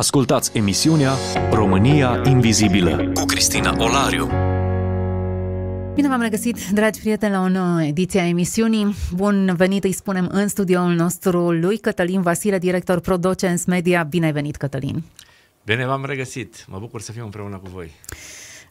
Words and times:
Ascultați 0.00 0.50
emisiunea 0.56 1.12
România 1.52 2.22
Invizibilă 2.26 3.10
cu 3.14 3.24
Cristina 3.24 3.76
Olariu. 3.78 4.26
Bine 5.94 6.08
v-am 6.08 6.20
regăsit, 6.20 6.68
dragi 6.68 7.00
prieteni, 7.00 7.32
la 7.32 7.40
o 7.40 7.48
nouă 7.48 7.82
ediție 7.82 8.20
a 8.20 8.26
emisiunii. 8.26 8.94
Bun 9.14 9.54
venit, 9.56 9.84
îi 9.84 9.92
spunem, 9.92 10.28
în 10.32 10.48
studioul 10.48 10.92
nostru 10.92 11.50
lui 11.50 11.78
Cătălin 11.78 12.22
Vasile, 12.22 12.58
director 12.58 13.00
Prodocens 13.00 13.64
Media. 13.64 14.02
Bine 14.02 14.26
ai 14.26 14.32
venit, 14.32 14.56
Cătălin! 14.56 15.02
Bine 15.64 15.86
v-am 15.86 16.04
regăsit! 16.04 16.64
Mă 16.68 16.78
bucur 16.78 17.00
să 17.00 17.12
fiu 17.12 17.24
împreună 17.24 17.56
cu 17.56 17.68
voi. 17.72 17.90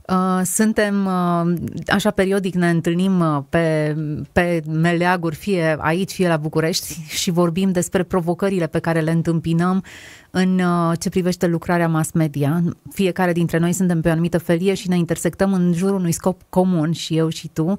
Uh, 0.09 0.41
suntem, 0.43 1.05
uh, 1.05 1.53
așa 1.87 2.11
periodic 2.11 2.53
ne 2.53 2.69
întâlnim 2.69 3.19
uh, 3.19 3.43
pe, 3.49 3.95
pe 4.31 4.61
meleaguri, 4.67 5.35
fie 5.35 5.77
aici, 5.79 6.11
fie 6.11 6.27
la 6.27 6.37
București 6.37 7.01
și 7.21 7.31
vorbim 7.31 7.71
despre 7.71 8.03
provocările 8.03 8.67
pe 8.67 8.79
care 8.79 8.99
le 8.99 9.11
întâmpinăm 9.11 9.83
în 10.31 10.61
ce 10.99 11.09
privește 11.09 11.47
lucrarea 11.47 11.87
mass 11.87 12.11
media. 12.11 12.61
Fiecare 12.91 13.31
dintre 13.31 13.57
noi 13.57 13.73
suntem 13.73 14.01
pe 14.01 14.07
o 14.07 14.11
anumită 14.11 14.37
felie 14.37 14.73
și 14.73 14.89
ne 14.89 14.97
intersectăm 14.97 15.53
în 15.53 15.73
jurul 15.73 15.95
unui 15.95 16.11
scop 16.11 16.41
comun 16.49 16.91
și 16.91 17.17
eu 17.17 17.29
și 17.29 17.49
tu. 17.53 17.77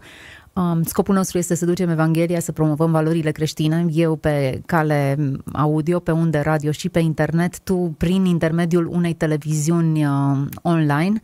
Um, 0.52 0.82
scopul 0.82 1.14
nostru 1.14 1.38
este 1.38 1.54
să 1.54 1.66
ducem 1.66 1.88
Evanghelia, 1.88 2.40
să 2.40 2.52
promovăm 2.52 2.90
valorile 2.90 3.30
creștine, 3.30 3.86
eu 3.92 4.16
pe 4.16 4.62
cale 4.66 5.16
audio, 5.52 5.98
pe 5.98 6.10
unde 6.10 6.38
radio 6.38 6.70
și 6.70 6.88
pe 6.88 6.98
internet, 6.98 7.60
tu 7.60 7.94
prin 7.98 8.24
intermediul 8.24 8.86
unei 8.86 9.12
televiziuni 9.12 10.04
uh, 10.04 10.38
online 10.62 11.20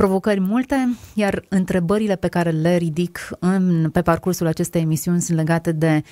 provocări 0.00 0.40
multe, 0.40 0.96
iar 1.14 1.44
întrebările 1.48 2.16
pe 2.16 2.28
care 2.28 2.50
le 2.50 2.76
ridic 2.76 3.28
în, 3.38 3.90
pe 3.92 4.02
parcursul 4.02 4.46
acestei 4.46 4.80
emisiuni 4.80 5.20
sunt 5.20 5.36
legate 5.36 5.72
de 5.72 6.02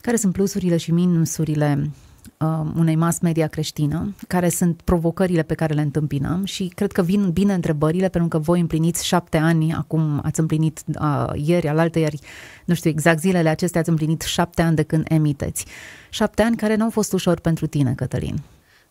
care 0.00 0.16
sunt 0.16 0.32
plusurile 0.32 0.76
și 0.76 0.92
minusurile 0.92 1.90
uh, 2.38 2.60
unei 2.76 2.96
mass 2.96 3.18
media 3.18 3.46
creștină, 3.46 4.14
care 4.26 4.48
sunt 4.48 4.80
provocările 4.84 5.42
pe 5.42 5.54
care 5.54 5.74
le 5.74 5.80
întâmpinăm 5.80 6.44
și 6.44 6.72
cred 6.74 6.92
că 6.92 7.02
vin 7.02 7.30
bine 7.30 7.54
întrebările 7.54 8.08
pentru 8.08 8.28
că 8.28 8.38
voi 8.38 8.60
împliniți 8.60 9.06
șapte 9.06 9.36
ani, 9.36 9.72
acum 9.72 10.20
ați 10.24 10.40
împlinit 10.40 10.82
uh, 11.00 11.30
ieri, 11.34 11.68
alaltă 11.68 11.98
ieri, 11.98 12.18
nu 12.64 12.74
știu 12.74 12.90
exact 12.90 13.20
zilele 13.20 13.48
acestea, 13.48 13.80
ați 13.80 13.90
împlinit 13.90 14.20
șapte 14.20 14.62
ani 14.62 14.76
de 14.76 14.82
când 14.82 15.04
emiteți. 15.08 15.64
Șapte 16.10 16.42
ani 16.42 16.56
care 16.56 16.76
nu 16.76 16.84
au 16.84 16.90
fost 16.90 17.12
ușor 17.12 17.40
pentru 17.40 17.66
tine, 17.66 17.92
Cătălin. 17.94 18.40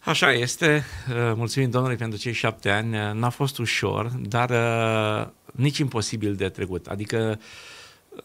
Așa 0.03 0.31
este. 0.31 0.85
Uh, 1.09 1.15
mulțumim 1.35 1.69
Domnului 1.69 1.97
pentru 1.97 2.19
cei 2.19 2.33
șapte 2.33 2.69
ani. 2.69 2.97
Uh, 2.97 3.11
n-a 3.13 3.29
fost 3.29 3.57
ușor, 3.57 4.11
dar 4.19 4.49
uh, 4.49 5.27
nici 5.53 5.77
imposibil 5.77 6.35
de 6.35 6.49
trecut. 6.49 6.87
Adică 6.87 7.39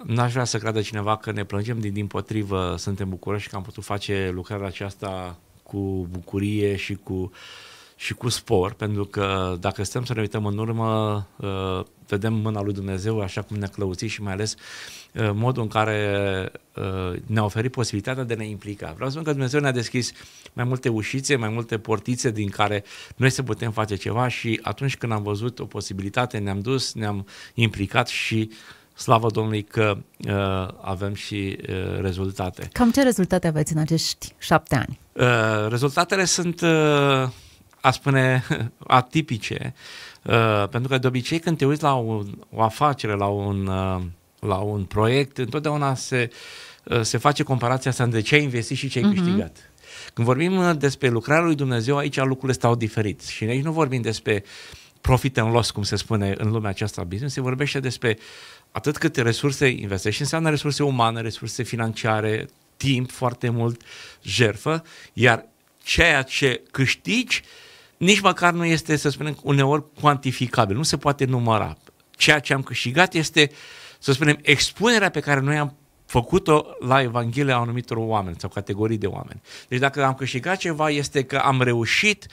n-aș 0.05 0.33
vrea 0.33 0.45
să 0.45 0.59
creadă 0.59 0.81
cineva 0.81 1.17
că 1.17 1.33
ne 1.33 1.45
plângem, 1.45 1.81
din, 1.81 1.93
din 1.93 2.07
potrivă 2.07 2.75
suntem 2.79 3.09
bucuroși 3.09 3.49
că 3.49 3.57
am 3.57 3.63
putut 3.63 3.85
face 3.85 4.31
lucrarea 4.35 4.67
aceasta 4.67 5.39
cu 5.63 6.09
bucurie 6.11 6.77
și 6.77 6.95
cu, 6.95 7.33
și 7.97 8.15
cu 8.15 8.29
spor, 8.29 8.73
pentru 8.73 9.05
că 9.05 9.57
dacă 9.61 9.83
stăm 9.83 10.05
să 10.05 10.15
ne 10.15 10.21
uităm 10.21 10.47
în 10.47 10.59
urmă, 10.59 11.27
vedem 12.07 12.35
mâna 12.35 12.63
lui 12.63 12.73
Dumnezeu 12.73 13.21
așa 13.21 13.43
cum 13.43 13.57
ne-a 13.57 13.69
clăuțit 13.69 14.11
și 14.11 14.23
mai 14.23 14.33
ales 14.33 14.55
uh, 14.55 15.02
modul 15.35 15.63
în 15.63 15.69
care 15.69 16.53
uh, 16.75 17.21
ne-a 17.27 17.45
oferit 17.45 17.71
posibilitatea 17.71 18.25
de 18.25 18.33
a 18.33 18.37
ne 18.37 18.47
implica. 18.47 18.93
Vreau 18.95 19.09
să 19.09 19.13
spun 19.13 19.25
că 19.25 19.31
Dumnezeu 19.31 19.61
ne-a 19.61 19.73
deschis 19.73 20.13
mai 20.53 20.65
multe 20.65 20.89
ușițe, 20.89 21.37
mai 21.37 21.49
multe 21.49 21.79
portițe 21.79 22.31
din 22.31 22.49
care 22.49 22.85
noi 23.17 23.31
să 23.31 23.43
putem 23.43 23.71
face 23.71 23.97
ceva 23.97 24.29
și 24.29 24.61
atunci 24.63 24.97
când 24.97 25.13
am 25.13 25.23
văzut 25.23 25.59
o 25.59 25.65
posibilitate, 25.65 26.39
ne-am 26.39 26.61
dus, 26.61 26.95
ne-am 26.95 27.27
implicat 27.55 28.09
și 28.09 28.51
slavă 28.95 29.31
Domnului 29.31 29.63
că 29.63 29.97
uh, 30.29 30.69
avem 30.81 31.15
și 31.15 31.59
uh, 31.69 32.01
rezultate. 32.01 32.69
Cam 32.73 32.91
ce 32.91 33.03
rezultate 33.03 33.47
aveți 33.47 33.73
în 33.73 33.79
acești 33.79 34.33
șapte 34.39 34.75
ani? 34.75 34.99
Uh, 35.13 35.69
rezultatele 35.69 36.25
sunt, 36.25 36.61
uh, 36.61 36.69
a 37.81 37.91
spune, 37.91 38.45
atipice. 38.87 39.75
Uh, 40.23 40.69
pentru 40.69 40.91
că 40.91 40.99
de 40.99 41.07
obicei 41.07 41.39
când 41.39 41.59
te 41.59 41.67
uiți 41.67 41.83
la 41.83 41.95
un, 41.95 42.39
o 42.51 42.63
afacere, 42.63 43.15
la 43.15 43.27
un, 43.27 43.67
uh, 43.67 44.03
la 44.47 44.57
un 44.57 44.85
proiect, 44.85 45.39
întotdeauna 45.39 45.95
se, 45.95 46.31
uh, 46.85 47.01
se 47.01 47.19
face 47.19 47.43
comparația 47.43 47.91
asta 47.91 48.03
între 48.03 48.21
ce 48.21 48.35
ai 48.35 48.43
investit 48.43 48.77
și 48.77 48.89
ce 48.89 48.99
ai 48.99 49.05
uh-huh. 49.05 49.15
câștigat. 49.15 49.71
Când 50.15 50.27
vorbim 50.27 50.57
uh, 50.57 50.77
despre 50.79 51.09
lucrarea 51.09 51.45
lui 51.45 51.55
Dumnezeu, 51.55 51.97
aici 51.97 52.17
lucrurile 52.17 52.53
stau 52.53 52.75
diferit. 52.75 53.23
Și 53.23 53.45
aici 53.45 53.65
nu 53.65 53.73
vorbim 53.73 54.01
despre 54.01 54.45
profit 55.01 55.39
and 55.39 55.53
loss, 55.53 55.71
cum 55.71 55.83
se 55.83 55.97
spune 55.97 56.35
în 56.39 56.51
lumea 56.51 56.71
aceasta 56.71 57.05
business, 57.05 57.35
se 57.35 57.41
vorbește 57.41 57.81
despre 57.81 58.19
atât 58.73 58.99
cât 58.99 59.17
resurse 59.17 59.69
investești, 59.69 60.21
înseamnă 60.21 60.51
resurse 60.51 60.83
umane, 60.83 61.21
resurse 61.21 61.63
financiare, 61.63 62.49
timp, 62.77 63.11
foarte 63.11 63.49
mult 63.49 63.83
jerfă, 64.23 64.85
iar 65.13 65.47
ceea 65.83 66.23
ce 66.23 66.63
câștigi 66.71 67.43
nici 67.97 68.21
măcar 68.21 68.53
nu 68.53 68.65
este, 68.65 68.97
să 68.97 69.09
spunem, 69.09 69.39
uneori 69.43 69.85
cuantificabil, 70.01 70.77
nu 70.77 70.83
se 70.83 70.97
poate 70.97 71.25
număra. 71.25 71.77
Ceea 72.11 72.39
ce 72.39 72.55
am 72.55 72.63
câștigat 72.63 73.15
este, 73.15 73.51
să 74.03 74.13
spunem, 74.13 74.39
expunerea 74.43 75.11
pe 75.11 75.21
care 75.21 75.41
noi 75.41 75.59
am 75.59 75.77
făcut-o 76.07 76.67
la 76.81 77.03
Evanghelia 77.03 77.57
anumitor 77.57 77.97
oameni 77.97 78.37
sau 78.39 78.49
categorii 78.49 78.99
de 78.99 79.07
oameni. 79.07 79.41
Deci 79.69 79.79
dacă 79.79 80.05
am 80.05 80.15
câștigat 80.15 80.57
ceva 80.57 80.91
este 80.91 81.23
că 81.23 81.37
am 81.37 81.63
reușit 81.63 82.27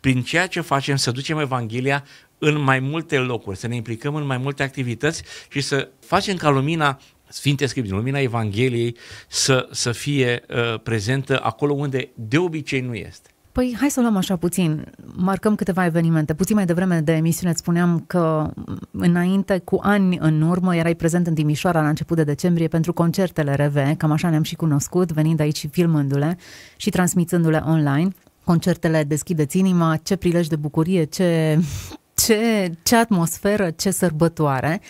prin 0.00 0.22
ceea 0.22 0.46
ce 0.46 0.60
facem 0.60 0.96
să 0.96 1.10
ducem 1.10 1.38
Evanghelia 1.38 2.04
în 2.38 2.60
mai 2.60 2.78
multe 2.78 3.18
locuri, 3.18 3.58
să 3.58 3.66
ne 3.66 3.74
implicăm 3.74 4.14
în 4.14 4.26
mai 4.26 4.38
multe 4.38 4.62
activități 4.62 5.22
și 5.48 5.60
să 5.60 5.88
facem 6.00 6.36
ca 6.36 6.50
lumina 6.50 7.00
Sfinte 7.28 7.66
Scripturi, 7.66 7.96
lumina 7.96 8.18
Evangheliei 8.18 8.96
să, 9.28 9.68
să 9.70 9.92
fie 9.92 10.44
uh, 10.48 10.80
prezentă 10.80 11.40
acolo 11.42 11.72
unde 11.72 12.10
de 12.14 12.38
obicei 12.38 12.80
nu 12.80 12.94
este. 12.94 13.28
Păi 13.52 13.76
hai 13.78 13.90
să 13.90 14.00
luăm 14.00 14.16
așa 14.16 14.36
puțin, 14.36 14.84
marcăm 15.16 15.54
câteva 15.54 15.84
evenimente. 15.84 16.34
Puțin 16.34 16.56
mai 16.56 16.64
devreme 16.64 17.00
de 17.00 17.12
emisiune 17.12 17.50
îți 17.50 17.60
spuneam 17.60 18.04
că 18.06 18.50
înainte, 18.90 19.58
cu 19.58 19.78
ani 19.82 20.18
în 20.20 20.42
urmă, 20.42 20.76
erai 20.76 20.94
prezent 20.94 21.26
în 21.26 21.34
Timișoara 21.34 21.82
la 21.82 21.88
început 21.88 22.16
de 22.16 22.24
decembrie 22.24 22.68
pentru 22.68 22.92
concertele 22.92 23.54
RV, 23.54 23.96
cam 23.96 24.12
așa 24.12 24.30
ne-am 24.30 24.42
și 24.42 24.56
cunoscut, 24.56 25.12
venind 25.12 25.40
aici 25.40 25.58
și 25.58 25.68
filmându-le 25.68 26.36
și 26.76 26.90
transmițându-le 26.90 27.62
online. 27.66 28.08
Concertele 28.44 29.04
Deschideți 29.04 29.58
inima, 29.58 29.98
ce 30.02 30.16
prilej 30.16 30.46
de 30.46 30.56
bucurie, 30.56 31.04
ce, 31.04 31.58
ce, 32.14 32.72
ce 32.82 32.96
atmosferă, 32.96 33.70
ce 33.70 33.90
sărbătoare. 33.90 34.80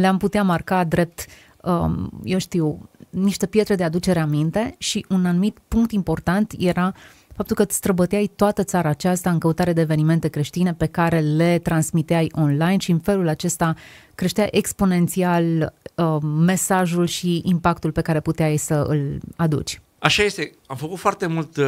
Le-am 0.00 0.16
putea 0.16 0.42
marca 0.42 0.84
drept, 0.84 1.26
um, 1.62 2.10
eu 2.24 2.38
știu, 2.38 2.88
niște 3.10 3.46
pietre 3.46 3.74
de 3.74 3.84
aducere 3.84 4.18
aminte 4.20 4.74
și 4.78 5.06
un 5.08 5.26
anumit 5.26 5.58
punct 5.68 5.92
important 5.92 6.52
era 6.58 6.94
faptul 7.36 7.56
că 7.56 7.62
îți 7.62 7.76
străbăteai 7.76 8.30
toată 8.36 8.64
țara 8.64 8.88
aceasta 8.88 9.30
în 9.30 9.38
căutare 9.38 9.72
de 9.72 9.80
evenimente 9.80 10.28
creștine 10.28 10.74
pe 10.74 10.86
care 10.86 11.20
le 11.20 11.58
transmiteai 11.62 12.32
online 12.34 12.78
și 12.78 12.90
în 12.90 12.98
felul 12.98 13.28
acesta 13.28 13.74
creștea 14.14 14.48
exponențial 14.50 15.74
uh, 15.94 16.16
mesajul 16.22 17.06
și 17.06 17.40
impactul 17.44 17.92
pe 17.92 18.00
care 18.00 18.20
puteai 18.20 18.56
să 18.56 18.84
îl 18.88 19.20
aduci. 19.36 19.80
Așa 19.98 20.22
este. 20.22 20.52
Am 20.66 20.76
făcut 20.76 20.98
foarte 20.98 21.26
mult 21.26 21.56
uh, 21.56 21.64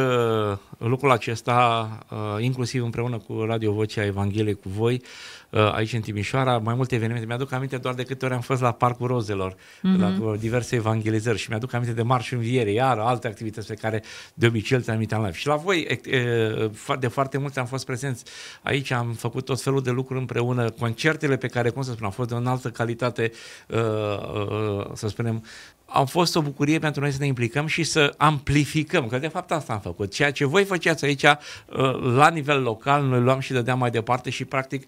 lucrul 0.77 1.11
acesta, 1.11 1.89
uh, 2.11 2.43
inclusiv 2.43 2.83
împreună 2.83 3.17
cu 3.17 3.43
Radio 3.47 3.71
Vocea 3.71 4.05
Evangheliei 4.05 4.53
cu 4.53 4.69
voi, 4.69 4.93
uh, 4.93 5.01
aici 5.51 5.93
în 5.93 6.01
Timișoara, 6.01 6.57
mai 6.57 6.73
multe 6.73 6.95
evenimente. 6.95 7.27
Mi-aduc 7.27 7.51
aminte 7.51 7.77
doar 7.77 7.93
de 7.93 8.03
câte 8.03 8.25
ori 8.25 8.33
am 8.33 8.41
fost 8.41 8.61
la 8.61 8.71
Parcul 8.71 9.07
Rozelor, 9.07 9.53
mm-hmm. 9.53 9.99
la 9.99 10.17
uh, 10.21 10.39
diverse 10.39 10.75
evangelizări 10.75 11.37
și 11.37 11.49
mi-aduc 11.49 11.73
aminte 11.73 11.93
de 11.93 12.01
Marș 12.01 12.31
Înviere, 12.31 12.71
iar 12.71 12.97
alte 12.97 13.27
activități 13.27 13.67
pe 13.67 13.73
care 13.73 14.03
de 14.33 14.47
obicei 14.47 14.77
le 14.77 14.83
transmiteam 14.83 15.21
live. 15.21 15.37
Și 15.37 15.47
la 15.47 15.55
voi, 15.55 15.99
uh, 16.69 16.97
de 16.99 17.07
foarte 17.07 17.37
multe 17.37 17.59
am 17.59 17.65
fost 17.65 17.85
prezenți. 17.85 18.23
Aici 18.63 18.91
am 18.91 19.11
făcut 19.11 19.45
tot 19.45 19.61
felul 19.61 19.81
de 19.81 19.91
lucruri 19.91 20.19
împreună, 20.19 20.69
concertele 20.69 21.37
pe 21.37 21.47
care, 21.47 21.69
cum 21.69 21.81
să 21.81 21.91
spun, 21.91 22.05
au 22.05 22.11
fost 22.11 22.29
de 22.29 22.35
o 22.35 22.37
înaltă 22.37 22.69
calitate, 22.69 23.31
uh, 23.67 23.77
uh, 23.77 24.85
să 24.93 25.07
spunem, 25.07 25.43
au 25.85 26.05
fost 26.05 26.35
o 26.35 26.41
bucurie 26.41 26.79
pentru 26.79 27.01
noi 27.01 27.11
să 27.11 27.17
ne 27.19 27.25
implicăm 27.25 27.65
și 27.65 27.83
să 27.83 28.13
amplificăm, 28.17 29.07
că 29.07 29.19
de 29.19 29.27
fapt 29.27 29.51
asta 29.51 29.73
am 29.73 29.79
făcut. 29.79 30.11
Ceea 30.13 30.31
ce 30.31 30.45
voi 30.45 30.63
făceați 30.63 31.05
aici 31.05 31.23
uh, 31.23 31.35
la 32.15 32.29
nivel 32.29 32.61
local, 32.61 33.03
noi 33.03 33.19
luam 33.19 33.39
și 33.39 33.51
dădeam 33.51 33.79
mai 33.79 33.91
departe 33.91 34.29
și 34.29 34.45
practic 34.45 34.87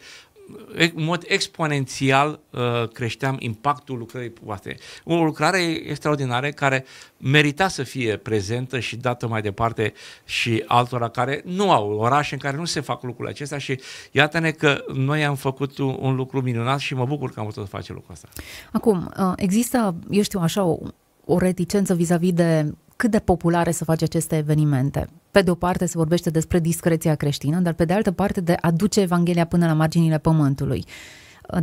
în 0.75 0.91
mod 0.95 1.23
exponențial 1.27 2.39
uh, 2.49 2.87
creșteam 2.93 3.35
impactul 3.39 3.97
lucrării 3.97 4.33
voastre. 4.43 4.77
O 5.03 5.23
lucrare 5.23 5.61
extraordinară 5.61 6.49
care 6.49 6.85
merita 7.17 7.67
să 7.67 7.83
fie 7.83 8.17
prezentă 8.17 8.79
și 8.79 8.95
dată 8.95 9.27
mai 9.27 9.41
departe 9.41 9.93
și 10.25 10.63
altora 10.67 11.09
care 11.09 11.41
nu 11.45 11.71
au 11.71 11.91
orașe 11.91 12.33
în 12.33 12.39
care 12.39 12.57
nu 12.57 12.65
se 12.65 12.79
fac 12.79 13.03
lucrurile 13.03 13.29
acestea 13.29 13.57
și 13.57 13.79
iată-ne 14.11 14.51
că 14.51 14.83
noi 14.93 15.25
am 15.25 15.35
făcut 15.35 15.77
un, 15.77 15.97
un 15.99 16.15
lucru 16.15 16.41
minunat 16.41 16.79
și 16.79 16.93
mă 16.93 17.05
bucur 17.05 17.31
că 17.31 17.39
am 17.39 17.45
putut 17.45 17.67
face 17.67 17.93
lucrul 17.93 18.13
ăsta. 18.13 18.27
Acum, 18.71 19.11
uh, 19.19 19.33
există, 19.35 19.95
eu 20.09 20.21
știu 20.21 20.39
așa, 20.39 20.63
o, 20.63 20.77
o 21.25 21.37
reticență 21.37 21.93
vis-a-vis 21.93 22.33
de 22.33 22.73
cât 23.01 23.11
de 23.11 23.19
populare 23.19 23.71
să 23.71 23.83
faci 23.83 24.01
aceste 24.01 24.37
evenimente. 24.37 25.07
Pe 25.31 25.41
de 25.41 25.51
o 25.51 25.55
parte 25.55 25.85
se 25.85 25.97
vorbește 25.97 26.29
despre 26.29 26.59
discreția 26.59 27.15
creștină, 27.15 27.59
dar 27.59 27.73
pe 27.73 27.85
de 27.85 27.93
altă 27.93 28.11
parte 28.11 28.41
de 28.41 28.57
a 28.61 28.71
duce 28.71 29.01
Evanghelia 29.01 29.45
până 29.45 29.65
la 29.65 29.73
marginile 29.73 30.17
pământului. 30.17 30.85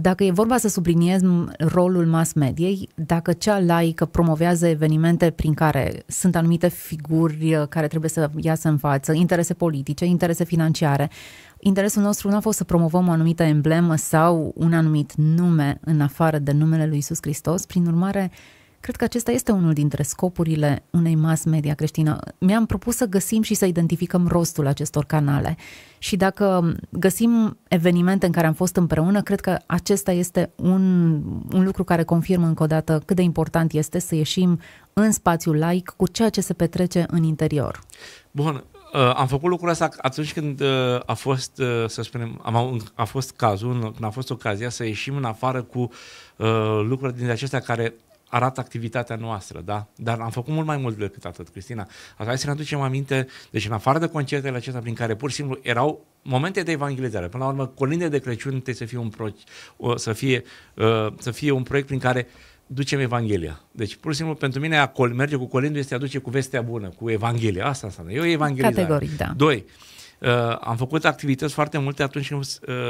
Dacă 0.00 0.24
e 0.24 0.30
vorba 0.30 0.56
să 0.56 0.68
subliniem 0.68 1.52
rolul 1.58 2.06
mass 2.06 2.32
mediei, 2.32 2.88
dacă 2.94 3.32
cea 3.32 3.58
laică 3.58 4.04
promovează 4.04 4.66
evenimente 4.66 5.30
prin 5.30 5.54
care 5.54 6.02
sunt 6.06 6.36
anumite 6.36 6.68
figuri 6.68 7.66
care 7.68 7.86
trebuie 7.86 8.10
să 8.10 8.30
iasă 8.36 8.68
în 8.68 8.78
față, 8.78 9.12
interese 9.12 9.54
politice, 9.54 10.04
interese 10.04 10.44
financiare, 10.44 11.10
interesul 11.58 12.02
nostru 12.02 12.28
nu 12.28 12.36
a 12.36 12.40
fost 12.40 12.56
să 12.56 12.64
promovăm 12.64 13.08
o 13.08 13.10
anumită 13.10 13.42
emblemă 13.42 13.96
sau 13.96 14.52
un 14.56 14.72
anumit 14.72 15.12
nume 15.14 15.78
în 15.84 16.00
afară 16.00 16.38
de 16.38 16.52
numele 16.52 16.86
lui 16.86 16.98
Isus 16.98 17.18
Hristos, 17.20 17.66
prin 17.66 17.86
urmare, 17.86 18.30
Cred 18.88 19.00
că 19.00 19.06
acesta 19.06 19.30
este 19.30 19.52
unul 19.52 19.72
dintre 19.72 20.02
scopurile 20.02 20.82
unei 20.90 21.14
mass 21.14 21.44
media 21.44 21.74
creștină. 21.74 22.18
Mi-am 22.38 22.66
propus 22.66 22.96
să 22.96 23.06
găsim 23.06 23.42
și 23.42 23.54
să 23.54 23.66
identificăm 23.66 24.26
rostul 24.26 24.66
acestor 24.66 25.04
canale. 25.04 25.56
Și 25.98 26.16
dacă 26.16 26.74
găsim 26.90 27.58
evenimente 27.68 28.26
în 28.26 28.32
care 28.32 28.46
am 28.46 28.52
fost 28.52 28.76
împreună, 28.76 29.22
cred 29.22 29.40
că 29.40 29.58
acesta 29.66 30.12
este 30.12 30.50
un, 30.56 30.82
un 31.52 31.64
lucru 31.64 31.84
care 31.84 32.02
confirmă 32.02 32.46
încă 32.46 32.62
o 32.62 32.66
dată 32.66 33.02
cât 33.04 33.16
de 33.16 33.22
important 33.22 33.72
este 33.72 33.98
să 33.98 34.14
ieșim 34.14 34.60
în 34.92 35.12
spațiul 35.12 35.58
laic 35.58 35.94
cu 35.96 36.06
ceea 36.06 36.28
ce 36.28 36.40
se 36.40 36.52
petrece 36.52 37.04
în 37.08 37.22
interior. 37.22 37.80
Bun, 38.30 38.64
Uh, 38.92 39.12
am 39.14 39.26
făcut 39.26 39.50
lucrul 39.50 39.68
ăsta 39.68 39.88
atunci 40.00 40.32
când 40.32 40.60
uh, 40.60 41.00
a 41.06 41.14
fost, 41.14 41.58
uh, 41.58 41.84
să 41.86 42.02
spunem, 42.02 42.40
am, 42.42 42.82
a 42.94 43.04
fost 43.04 43.30
cazul, 43.36 43.80
când 43.80 44.04
a 44.04 44.10
fost 44.10 44.30
ocazia 44.30 44.68
să 44.68 44.84
ieșim 44.84 45.16
în 45.16 45.24
afară 45.24 45.62
cu 45.62 45.78
uh, 46.36 46.80
lucruri 46.82 47.16
din 47.16 47.30
acestea 47.30 47.60
care 47.60 47.94
arată 48.28 48.60
activitatea 48.60 49.16
noastră, 49.16 49.60
da? 49.64 49.86
Dar 49.96 50.20
am 50.20 50.30
făcut 50.30 50.52
mult 50.52 50.66
mai 50.66 50.76
mult 50.76 50.98
decât 50.98 51.24
atât, 51.24 51.48
Cristina. 51.48 51.82
Asta 52.10 52.24
hai 52.24 52.38
să 52.38 52.46
ne 52.46 52.52
aducem 52.52 52.80
aminte, 52.80 53.26
deci 53.50 53.66
în 53.66 53.72
afară 53.72 53.98
de 53.98 54.06
concertele 54.06 54.56
acestea 54.56 54.80
prin 54.80 54.94
care 54.94 55.14
pur 55.14 55.30
și 55.30 55.36
simplu 55.36 55.58
erau 55.62 56.06
momente 56.22 56.62
de 56.62 56.72
evangelizare. 56.72 57.28
Până 57.28 57.44
la 57.44 57.50
urmă, 57.50 57.66
colinde 57.66 58.08
de 58.08 58.18
Crăciun 58.18 58.50
trebuie 58.50 58.74
să 58.74 58.84
fie 58.84 58.98
un, 58.98 59.08
pro, 59.08 59.28
să 59.96 60.12
fie, 60.12 60.42
uh, 60.74 61.06
să 61.18 61.30
fie 61.30 61.50
un 61.50 61.62
proiect 61.62 61.86
prin 61.86 61.98
care 61.98 62.26
ducem 62.66 63.00
Evanghelia. 63.00 63.60
Deci, 63.70 63.96
pur 63.96 64.10
și 64.10 64.16
simplu, 64.16 64.34
pentru 64.34 64.60
mine 64.60 64.78
a 64.78 64.92
merge 65.14 65.36
cu 65.36 65.46
colindul 65.46 65.78
este 65.78 65.94
a 65.94 65.98
duce 65.98 66.18
cu 66.18 66.30
vestea 66.30 66.62
bună, 66.62 66.88
cu 66.88 67.10
Evanghelia. 67.10 67.66
Asta 67.66 67.86
înseamnă. 67.86 68.12
Eu 68.12 68.26
evangelizare. 68.26 68.74
Categoric, 68.74 69.16
da. 69.16 69.32
Doi, 69.36 69.64
uh, 70.18 70.28
am 70.60 70.76
făcut 70.76 71.04
activități 71.04 71.52
foarte 71.52 71.78
multe 71.78 72.02
atunci 72.02 72.30
uh, 72.30 72.46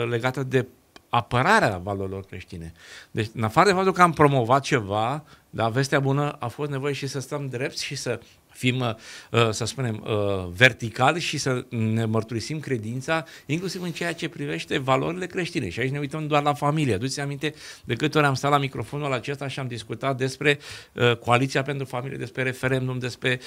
legate 0.09 0.43
de 0.43 0.67
apărarea 1.09 1.79
valorilor 1.79 2.25
creștine. 2.25 2.73
Deci, 3.11 3.31
în 3.35 3.43
afară 3.43 3.69
de 3.69 3.75
faptul 3.75 3.93
că 3.93 4.03
am 4.03 4.13
promovat 4.13 4.63
ceva, 4.63 5.25
dar 5.51 5.71
vestea 5.71 6.01
bună 6.01 6.37
a 6.39 6.49
fost 6.49 6.71
nevoie 6.71 6.93
și 6.93 7.07
să 7.07 7.21
stăm 7.21 7.49
drept 7.49 7.79
și 7.79 7.95
să 7.95 8.21
fim, 8.59 8.81
uh, 8.81 9.51
să 9.51 9.65
spunem, 9.65 10.05
uh, 10.05 10.49
verticali 10.57 11.21
și 11.21 11.39
să 11.39 11.65
ne 11.69 12.05
mărturisim 12.05 12.59
credința, 12.59 13.25
inclusiv 13.47 13.83
în 13.83 13.91
ceea 13.91 14.13
ce 14.13 14.29
privește 14.29 14.79
valorile 14.79 15.27
creștine. 15.27 15.69
Și 15.69 15.81
aici 15.81 15.91
ne 15.91 15.99
uităm 15.99 16.27
doar 16.27 16.43
la 16.43 16.55
familie. 16.55 16.95
Aduți 16.95 17.21
aminte 17.21 17.55
de 17.85 17.95
câte 17.95 18.19
ori 18.19 18.27
am 18.27 18.35
stat 18.35 18.51
la 18.51 18.59
microfonul 18.59 19.13
acesta 19.13 19.49
și 19.49 19.59
am 19.59 19.67
discutat 19.67 20.17
despre 20.17 20.59
uh, 20.93 21.17
Coaliția 21.17 21.63
pentru 21.63 21.85
Familie, 21.85 22.17
despre 22.17 22.43
referendum, 22.43 22.99
despre 22.99 23.41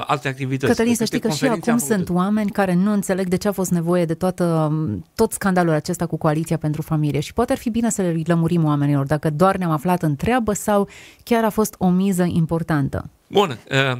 alte 0.00 0.28
activități. 0.28 0.72
Cătălin, 0.72 0.94
să 0.94 1.04
știi 1.04 1.20
că 1.20 1.30
și 1.30 1.44
acum 1.44 1.78
sunt 1.78 2.08
oameni 2.08 2.50
care 2.50 2.74
nu 2.74 2.92
înțeleg 2.92 3.28
de 3.28 3.36
ce 3.36 3.48
a 3.48 3.52
fost 3.52 3.70
nevoie 3.70 4.04
de 4.04 4.14
toată, 4.14 4.72
tot 5.14 5.32
scandalul 5.32 5.72
acesta 5.72 6.06
cu 6.06 6.16
Coaliția 6.16 6.56
pentru 6.56 6.82
Familie 6.82 7.20
și 7.20 7.32
poate 7.32 7.52
ar 7.52 7.58
fi 7.58 7.70
bine 7.70 7.90
să 7.90 8.02
le 8.02 8.22
lămurim 8.24 8.64
oamenilor 8.64 9.06
dacă 9.06 9.30
doar 9.30 9.56
ne-am 9.56 9.70
aflat 9.70 10.02
în 10.02 10.16
treabă 10.16 10.52
sau 10.52 10.88
chiar 11.22 11.44
a 11.44 11.50
fost 11.50 11.74
o 11.78 11.88
miză 11.88 12.22
importantă. 12.22 13.10
Bun, 13.26 13.58
uh, 13.70 13.98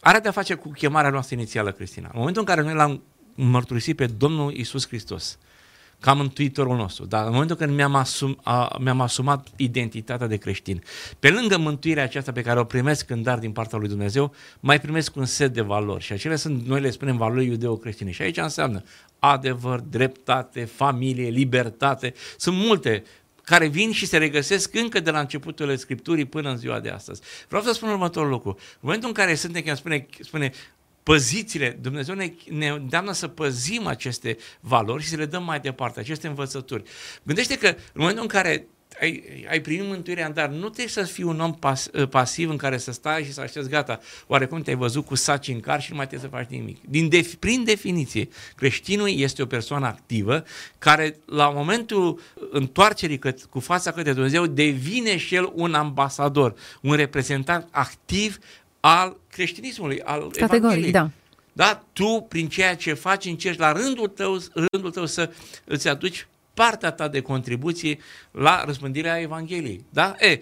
are 0.00 0.18
de-a 0.18 0.30
face 0.30 0.54
cu 0.54 0.70
chemarea 0.70 1.10
noastră 1.10 1.34
inițială, 1.34 1.72
Cristina. 1.72 2.06
În 2.12 2.18
momentul 2.18 2.42
în 2.42 2.54
care 2.54 2.62
noi 2.62 2.74
l-am 2.74 3.02
mărturisit 3.34 3.96
pe 3.96 4.06
Domnul 4.06 4.52
Isus 4.52 4.86
Hristos, 4.86 5.38
ca 6.00 6.12
mântuitorul 6.12 6.76
nostru, 6.76 7.04
dar 7.06 7.26
în 7.26 7.32
momentul 7.32 7.56
când 7.56 7.74
mi-am, 7.74 7.94
asum, 7.94 8.38
a, 8.42 8.76
mi-am 8.80 9.00
asumat 9.00 9.48
identitatea 9.56 10.26
de 10.26 10.36
creștin, 10.36 10.82
pe 11.18 11.30
lângă 11.30 11.58
mântuirea 11.58 12.02
aceasta 12.02 12.32
pe 12.32 12.42
care 12.42 12.60
o 12.60 12.64
primesc 12.64 13.10
în 13.10 13.22
dar 13.22 13.38
din 13.38 13.52
partea 13.52 13.78
lui 13.78 13.88
Dumnezeu, 13.88 14.34
mai 14.60 14.80
primesc 14.80 15.16
un 15.16 15.24
set 15.24 15.52
de 15.52 15.60
valori 15.60 16.04
și 16.04 16.12
acele 16.12 16.36
sunt, 16.36 16.66
noi 16.66 16.80
le 16.80 16.90
spunem, 16.90 17.16
valori 17.16 17.46
iudeo-creștine 17.46 18.10
și 18.10 18.22
aici 18.22 18.36
înseamnă 18.36 18.82
adevăr, 19.18 19.80
dreptate, 19.80 20.64
familie, 20.64 21.28
libertate, 21.28 22.14
sunt 22.36 22.56
multe 22.56 23.02
care 23.48 23.66
vin 23.66 23.92
și 23.92 24.06
se 24.06 24.16
regăsesc 24.16 24.74
încă 24.74 25.00
de 25.00 25.10
la 25.10 25.20
începutul 25.20 25.76
Scripturii 25.76 26.24
până 26.24 26.50
în 26.50 26.56
ziua 26.56 26.80
de 26.80 26.88
astăzi. 26.88 27.20
Vreau 27.48 27.62
să 27.62 27.72
spun 27.72 27.88
următorul 27.88 28.28
lucru. 28.28 28.48
În 28.48 28.78
momentul 28.80 29.08
în 29.08 29.14
care 29.14 29.34
suntem, 29.34 29.62
când 29.62 29.76
spune, 29.76 30.06
spune 30.20 30.52
păzițile, 31.02 31.78
Dumnezeu 31.80 32.14
ne, 32.14 32.32
ne 32.50 32.68
îndeamnă 32.68 33.12
să 33.12 33.28
păzim 33.28 33.86
aceste 33.86 34.36
valori 34.60 35.02
și 35.02 35.08
să 35.08 35.16
le 35.16 35.26
dăm 35.26 35.44
mai 35.44 35.60
departe, 35.60 36.00
aceste 36.00 36.26
învățături. 36.26 36.82
Gândește 37.22 37.58
că 37.58 37.66
în 37.66 37.74
momentul 37.92 38.22
în 38.22 38.28
care 38.28 38.66
ai, 39.00 39.22
ai 39.50 39.60
primit 39.60 39.86
mântuirea, 39.86 40.30
dar 40.30 40.48
nu 40.48 40.68
trebuie 40.68 40.86
să 40.86 41.02
fii 41.02 41.24
un 41.24 41.40
om 41.40 41.54
pas, 41.54 41.88
ă, 41.94 42.06
pasiv 42.06 42.50
în 42.50 42.56
care 42.56 42.78
să 42.78 42.92
stai 42.92 43.24
și 43.24 43.32
să 43.32 43.40
aștepți 43.40 43.68
gata. 43.68 44.00
Oarecum 44.26 44.62
te-ai 44.62 44.76
văzut 44.76 45.06
cu 45.06 45.14
saci 45.14 45.48
în 45.48 45.60
car 45.60 45.82
și 45.82 45.90
nu 45.90 45.96
mai 45.96 46.06
trebuie 46.06 46.30
să 46.30 46.36
faci 46.36 46.48
nimic. 46.48 46.78
Din 46.88 47.08
def, 47.08 47.34
prin 47.34 47.64
definiție, 47.64 48.28
creștinul 48.56 49.10
este 49.10 49.42
o 49.42 49.46
persoană 49.46 49.86
activă 49.86 50.44
care 50.78 51.16
la 51.24 51.50
momentul 51.50 52.20
întoarcerii 52.50 53.18
cât, 53.18 53.44
cu 53.44 53.60
fața 53.60 53.90
către 53.90 54.12
Dumnezeu 54.12 54.46
devine 54.46 55.16
și 55.16 55.34
el 55.34 55.52
un 55.54 55.74
ambasador, 55.74 56.54
un 56.82 56.94
reprezentant 56.94 57.68
activ 57.70 58.38
al 58.80 59.16
creștinismului, 59.30 60.00
al 60.02 60.30
Categoric, 60.30 60.90
da. 60.90 61.10
Da? 61.52 61.84
Tu, 61.92 62.26
prin 62.28 62.48
ceea 62.48 62.76
ce 62.76 62.92
faci, 62.92 63.24
încerci 63.24 63.58
la 63.58 63.72
rândul 63.72 64.08
tău, 64.08 64.38
rândul 64.70 64.90
tău 64.90 65.06
să 65.06 65.30
îți 65.64 65.88
aduci 65.88 66.26
partea 66.58 66.90
ta 66.90 67.08
de 67.08 67.20
contribuție 67.20 67.98
la 68.30 68.64
răspândirea 68.64 69.20
Evangheliei. 69.20 69.84
Da? 69.90 70.14
E, 70.18 70.38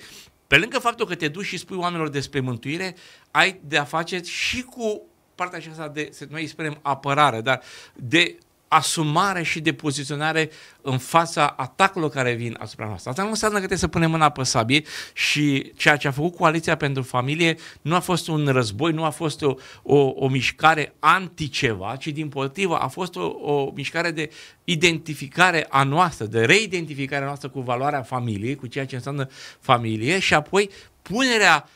pe 0.47 0.57
lângă 0.57 0.79
faptul 0.79 1.07
că 1.07 1.15
te 1.15 1.29
duci 1.29 1.47
și 1.47 1.59
spui 1.59 1.77
oamenilor 1.77 2.09
despre 2.09 2.41
mântuire, 2.41 2.97
ai 3.31 3.61
de 3.65 3.79
a 3.79 3.85
face 3.85 4.21
și 4.23 4.63
cu 4.63 5.03
partea 5.35 5.59
aceasta 5.59 5.89
de, 5.89 6.11
noi 6.29 6.41
îi 6.41 6.47
spunem 6.47 6.79
apărare, 6.83 7.41
dar 7.41 7.63
de 7.95 8.39
asumare 8.69 9.43
și 9.43 9.61
de 9.61 9.73
poziționare 9.73 10.51
în 10.81 10.99
fața 10.99 11.47
atacurilor 11.47 12.11
care 12.11 12.33
vin 12.33 12.57
asupra 12.61 12.87
noastră. 12.87 13.11
Asta 13.11 13.23
nu 13.23 13.29
înseamnă 13.29 13.59
că 13.59 13.65
trebuie 13.65 13.89
să 13.89 13.89
punem 13.89 14.11
mâna 14.11 14.29
pe 14.29 14.43
sabie 14.43 14.83
și 15.13 15.73
ceea 15.77 15.97
ce 15.97 16.09
a 16.09 16.11
făcut 16.11 16.35
Coaliția 16.35 16.77
pentru 16.77 17.03
Familie 17.03 17.57
nu 17.83 17.95
a 17.95 18.01
fost 18.01 18.29
un 18.29 18.47
război, 18.47 18.93
nu 18.93 19.05
a 19.05 19.11
fost 19.11 19.43
o, 19.43 19.55
o, 19.83 19.97
o 19.97 20.29
mișcare 20.29 20.95
anti-ceva, 20.99 21.97
ci 21.97 22.07
din 22.07 22.29
potrivă 22.29 22.77
a 22.77 22.89
fost 22.89 23.17
o, 23.17 23.25
o 23.41 23.73
mișcare 23.75 24.11
de 24.11 24.31
identificare 24.65 25.67
a 25.69 25.83
noastră, 25.83 26.27
de 26.27 26.45
reidentificare 26.45 27.23
a 27.23 27.27
noastră 27.27 27.49
cu 27.49 27.61
valoarea 27.61 28.03
familiei, 28.03 28.55
cu 28.55 28.67
ceea 28.67 28.87
ce 28.87 28.95
înseamnă 28.95 29.29
familie 29.61 30.19
și 30.19 30.35
apoi 30.35 30.71
punerea 31.03 31.69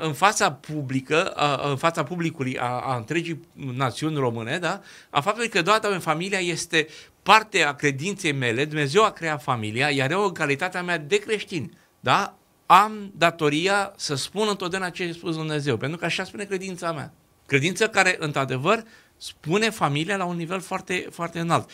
în 0.00 0.12
fața 0.12 0.52
publică, 0.52 1.32
în 1.70 1.76
fața 1.76 2.02
publicului 2.02 2.58
a, 2.58 2.64
a 2.64 2.96
întregii 2.96 3.40
națiuni 3.52 4.16
române, 4.16 4.58
da? 4.58 4.80
a 5.10 5.20
faptului 5.20 5.48
că 5.48 5.62
doar 5.62 5.98
familia 6.00 6.38
este 6.38 6.86
parte 7.22 7.62
a 7.62 7.74
credinței 7.74 8.32
mele, 8.32 8.64
Dumnezeu 8.64 9.04
a 9.04 9.10
creat 9.10 9.42
familia, 9.42 9.88
iar 9.90 10.10
eu 10.10 10.24
în 10.24 10.32
calitatea 10.32 10.82
mea 10.82 10.98
de 10.98 11.16
creștin, 11.16 11.72
da? 12.00 12.34
am 12.66 13.12
datoria 13.16 13.92
să 13.96 14.14
spun 14.14 14.46
întotdeauna 14.48 14.90
ce 14.90 15.08
a 15.10 15.12
spus 15.12 15.36
Dumnezeu, 15.36 15.76
pentru 15.76 15.98
că 15.98 16.04
așa 16.04 16.24
spune 16.24 16.44
credința 16.44 16.92
mea. 16.92 17.12
Credință 17.46 17.88
care, 17.88 18.16
într-adevăr, 18.18 18.84
spune 19.16 19.70
familia 19.70 20.16
la 20.16 20.24
un 20.24 20.36
nivel 20.36 20.60
foarte, 20.60 21.06
foarte 21.10 21.38
înalt 21.38 21.70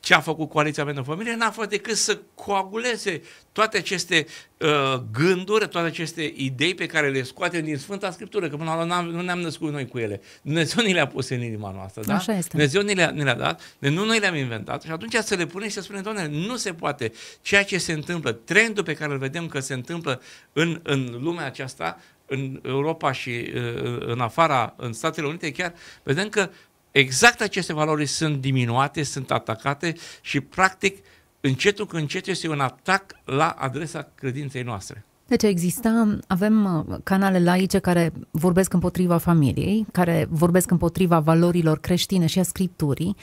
ce 0.00 0.14
a 0.14 0.20
făcut 0.20 0.48
Coaliția 0.48 0.84
pentru 0.84 1.02
Familie 1.02 1.34
n-a 1.34 1.50
fost 1.50 1.68
decât 1.68 1.96
să 1.96 2.18
coaguleze 2.34 3.22
toate 3.52 3.76
aceste 3.76 4.26
uh, 4.58 5.02
gânduri, 5.12 5.68
toate 5.68 5.86
aceste 5.86 6.32
idei 6.36 6.74
pe 6.74 6.86
care 6.86 7.10
le 7.10 7.22
scoatem 7.22 7.64
din 7.64 7.76
Sfânta 7.76 8.10
Scriptură, 8.10 8.48
că 8.48 8.56
până 8.56 8.70
la 8.70 8.80
urmă 8.80 9.10
nu 9.12 9.20
ne-am 9.20 9.40
născut 9.40 9.72
noi 9.72 9.86
cu 9.86 9.98
ele. 9.98 10.20
Dumnezeu 10.42 10.84
ni 10.84 10.92
le-a 10.92 11.06
pus 11.06 11.28
în 11.28 11.42
inima 11.42 11.70
noastră, 11.70 12.02
da? 12.06 12.14
Așa 12.14 12.36
este. 12.36 12.48
Dumnezeu 12.50 12.82
ni 12.82 12.94
le-a, 12.94 13.10
ni 13.10 13.22
le-a 13.22 13.34
dat, 13.34 13.76
de 13.78 13.88
nu 13.88 14.04
noi 14.04 14.18
le-am 14.18 14.34
inventat 14.34 14.82
și 14.82 14.90
atunci 14.90 15.14
să 15.14 15.34
le 15.34 15.46
punem 15.46 15.68
și 15.68 15.74
să 15.74 15.80
spunem, 15.80 16.02
doamne, 16.02 16.28
nu 16.28 16.56
se 16.56 16.72
poate. 16.72 17.12
Ceea 17.42 17.64
ce 17.64 17.78
se 17.78 17.92
întâmplă, 17.92 18.32
trendul 18.32 18.84
pe 18.84 18.94
care 18.94 19.12
îl 19.12 19.18
vedem 19.18 19.46
că 19.46 19.60
se 19.60 19.74
întâmplă 19.74 20.22
în, 20.52 20.80
în 20.82 21.18
lumea 21.20 21.44
aceasta, 21.44 21.98
în 22.26 22.60
Europa 22.62 23.12
și 23.12 23.30
uh, 23.54 23.98
în 24.06 24.20
afara, 24.20 24.74
în 24.76 24.92
Statele 24.92 25.26
Unite 25.26 25.52
chiar, 25.52 25.74
vedem 26.02 26.28
că 26.28 26.50
exact 26.98 27.40
aceste 27.40 27.72
valori 27.72 28.06
sunt 28.06 28.40
diminuate, 28.40 29.02
sunt 29.02 29.30
atacate 29.30 29.94
și 30.20 30.40
practic 30.40 31.04
încetul 31.40 31.86
cu 31.86 31.96
încet 31.96 32.26
este 32.26 32.48
un 32.48 32.60
atac 32.60 33.04
la 33.24 33.48
adresa 33.48 34.08
credinței 34.14 34.62
noastre. 34.62 35.04
Deci 35.26 35.42
exista, 35.42 36.18
avem 36.26 36.84
uh, 36.88 36.96
canale 37.02 37.42
laice 37.42 37.78
care 37.78 38.12
vorbesc 38.30 38.72
împotriva 38.72 39.16
familiei, 39.16 39.86
care 39.92 40.26
vorbesc 40.30 40.70
împotriva 40.70 41.20
valorilor 41.20 41.78
creștine 41.78 42.26
și 42.26 42.38
a 42.38 42.42
scripturii, 42.42 43.16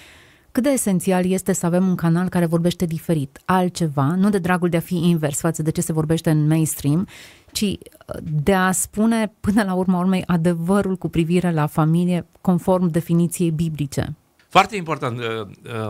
cât 0.51 0.63
de 0.63 0.69
esențial 0.69 1.25
este 1.25 1.53
să 1.53 1.65
avem 1.65 1.87
un 1.87 1.95
canal 1.95 2.29
care 2.29 2.45
vorbește 2.45 2.85
diferit, 2.85 3.39
altceva, 3.45 4.15
nu 4.15 4.29
de 4.29 4.37
dragul 4.37 4.69
de 4.69 4.77
a 4.77 4.79
fi 4.79 4.95
invers 4.95 5.39
față 5.39 5.61
de 5.61 5.71
ce 5.71 5.81
se 5.81 5.93
vorbește 5.93 6.29
în 6.29 6.47
mainstream, 6.47 7.07
ci 7.53 7.61
uh, 7.61 7.75
de 8.21 8.53
a 8.53 8.71
spune 8.71 9.33
până 9.39 9.63
la 9.63 9.73
urma 9.73 9.99
urmei 9.99 10.23
adevărul 10.25 10.95
cu 10.95 11.09
privire 11.09 11.51
la 11.51 11.65
familie 11.65 12.25
conform 12.41 12.87
definiției 12.87 13.51
biblice. 13.51 14.15
Foarte 14.49 14.75
important, 14.75 15.19
uh, 15.19 15.25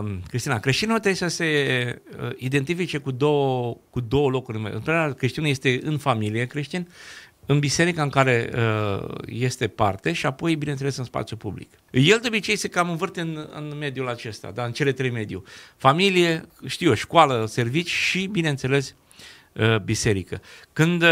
uh, 0.00 0.16
Cristina, 0.28 0.58
creștinul 0.58 0.98
trebuie 0.98 1.14
să 1.14 1.36
se 1.36 2.02
uh, 2.22 2.30
identifice 2.36 2.98
cu 2.98 3.10
două, 3.10 3.76
cu 3.90 4.00
două 4.00 4.30
locuri. 4.30 4.56
În 4.56 4.80
primul 4.80 5.00
rând, 5.00 5.14
creștinul 5.14 5.48
este 5.48 5.80
în 5.82 5.98
familie 5.98 6.46
creștin, 6.46 6.88
în 7.46 7.58
biserica 7.58 8.02
în 8.02 8.08
care 8.08 8.50
uh, 8.54 9.08
este 9.26 9.68
parte 9.68 10.12
și 10.12 10.26
apoi, 10.26 10.56
bineînțeles, 10.56 10.96
în 10.96 11.04
spațiu 11.04 11.36
public. 11.36 11.68
El 11.90 12.18
de 12.22 12.26
obicei 12.26 12.56
se 12.56 12.68
cam 12.68 12.90
învârte 12.90 13.20
în, 13.20 13.48
în 13.54 13.78
mediul 13.78 14.08
acesta, 14.08 14.50
da, 14.50 14.64
în 14.64 14.72
cele 14.72 14.92
trei 14.92 15.10
mediu. 15.10 15.44
Familie, 15.76 16.44
știu 16.66 16.88
eu, 16.88 16.94
școală, 16.94 17.44
servici 17.48 17.90
și, 17.90 18.26
bineînțeles, 18.26 18.94
uh, 19.52 19.78
biserică. 19.78 20.40
Când 20.72 21.02
uh, 21.02 21.08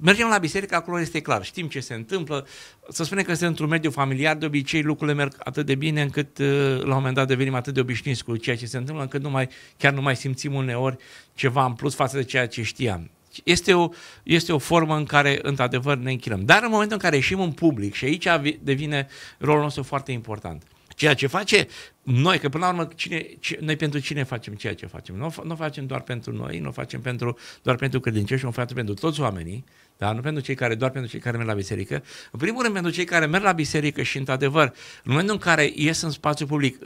mergem 0.00 0.28
la 0.28 0.38
biserică, 0.38 0.74
acolo 0.74 1.00
este 1.00 1.20
clar, 1.20 1.44
știm 1.44 1.68
ce 1.68 1.80
se 1.80 1.94
întâmplă. 1.94 2.46
Să 2.88 3.04
spunem 3.04 3.24
că 3.24 3.30
este 3.30 3.46
într-un 3.46 3.68
mediu 3.68 3.90
familiar, 3.90 4.36
de 4.36 4.46
obicei 4.46 4.82
lucrurile 4.82 5.16
merg 5.16 5.34
atât 5.38 5.66
de 5.66 5.74
bine 5.74 6.02
încât 6.02 6.38
uh, 6.38 6.46
la 6.78 6.88
un 6.88 6.94
moment 6.94 7.14
dat 7.14 7.26
devenim 7.26 7.54
atât 7.54 7.74
de 7.74 7.80
obișnuiți 7.80 8.24
cu 8.24 8.36
ceea 8.36 8.56
ce 8.56 8.66
se 8.66 8.76
întâmplă, 8.76 9.02
încât 9.02 9.22
nu 9.22 9.30
mai, 9.30 9.48
chiar 9.76 9.92
nu 9.92 10.02
mai 10.02 10.16
simțim 10.16 10.54
uneori 10.54 10.96
ceva 11.34 11.64
în 11.64 11.72
plus 11.72 11.94
față 11.94 12.16
de 12.16 12.24
ceea 12.24 12.46
ce 12.46 12.62
știam. 12.62 13.10
Este 13.44 13.74
o, 13.74 13.88
este 14.22 14.52
o 14.52 14.58
formă 14.58 14.96
în 14.96 15.04
care, 15.04 15.38
într-adevăr, 15.42 15.96
ne 15.96 16.10
închinăm. 16.10 16.44
Dar 16.44 16.62
în 16.62 16.70
momentul 16.70 16.96
în 16.96 17.02
care 17.02 17.16
ieșim 17.16 17.40
în 17.40 17.52
public, 17.52 17.94
și 17.94 18.04
aici 18.04 18.26
devine 18.62 19.06
rolul 19.38 19.62
nostru 19.62 19.82
foarte 19.82 20.12
important, 20.12 20.62
ceea 20.98 21.14
ce 21.14 21.26
face 21.26 21.68
noi, 22.02 22.38
că 22.38 22.48
până 22.48 22.64
la 22.64 22.70
urmă, 22.70 22.88
cine, 22.94 23.26
ce, 23.40 23.58
noi 23.60 23.76
pentru 23.76 23.98
cine 23.98 24.22
facem 24.22 24.54
ceea 24.54 24.74
ce 24.74 24.86
facem? 24.86 25.14
Nu, 25.16 25.34
nu 25.44 25.54
facem 25.54 25.86
doar 25.86 26.00
pentru 26.00 26.32
noi, 26.32 26.58
nu 26.58 26.70
facem 26.70 27.00
pentru, 27.00 27.38
doar 27.62 27.76
pentru 27.76 28.00
credincioși, 28.00 28.44
nu 28.44 28.50
facem 28.50 28.76
pentru 28.76 28.94
toți 28.94 29.20
oamenii, 29.20 29.64
da? 29.96 30.12
nu 30.12 30.20
pentru 30.20 30.42
cei 30.42 30.54
care, 30.54 30.74
doar 30.74 30.90
pentru 30.90 31.10
cei 31.10 31.20
care 31.20 31.36
merg 31.36 31.48
la 31.48 31.54
biserică. 31.54 32.04
În 32.30 32.38
primul 32.38 32.62
rând, 32.62 32.74
pentru 32.74 32.92
cei 32.92 33.04
care 33.04 33.26
merg 33.26 33.44
la 33.44 33.52
biserică 33.52 34.02
și, 34.02 34.18
într-adevăr, 34.18 34.66
în 35.04 35.10
momentul 35.10 35.34
în 35.34 35.40
care 35.40 35.72
ies 35.74 36.00
în 36.00 36.10
spațiu 36.10 36.46
public, 36.46 36.78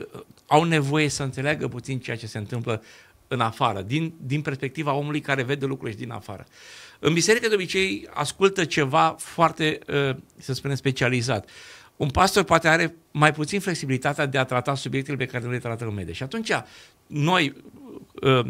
au 0.47 0.63
nevoie 0.63 1.09
să 1.09 1.23
înțeleagă 1.23 1.67
puțin 1.67 1.99
ceea 1.99 2.17
ce 2.17 2.27
se 2.27 2.37
întâmplă 2.37 2.83
în 3.27 3.39
afară, 3.39 3.81
din, 3.81 4.13
din 4.21 4.41
perspectiva 4.41 4.93
omului 4.93 5.21
care 5.21 5.43
vede 5.43 5.65
lucrurile 5.65 5.97
din 5.97 6.11
afară. 6.11 6.45
În 6.99 7.13
biserică, 7.13 7.47
de 7.47 7.53
obicei, 7.53 8.07
ascultă 8.13 8.65
ceva 8.65 9.15
foarte, 9.19 9.79
uh, 9.87 10.15
să 10.37 10.53
spunem, 10.53 10.75
specializat. 10.75 11.49
Un 11.95 12.09
pastor 12.09 12.43
poate 12.43 12.67
are 12.67 12.95
mai 13.11 13.33
puțin 13.33 13.59
flexibilitatea 13.59 14.25
de 14.25 14.37
a 14.37 14.43
trata 14.43 14.75
subiectele 14.75 15.17
pe 15.17 15.25
care 15.25 15.43
nu 15.43 15.51
le 15.51 15.57
trată 15.57 15.85
în 15.85 15.93
media. 15.93 16.13
Și 16.13 16.23
atunci, 16.23 16.51
noi, 17.07 17.55
uh, 18.21 18.45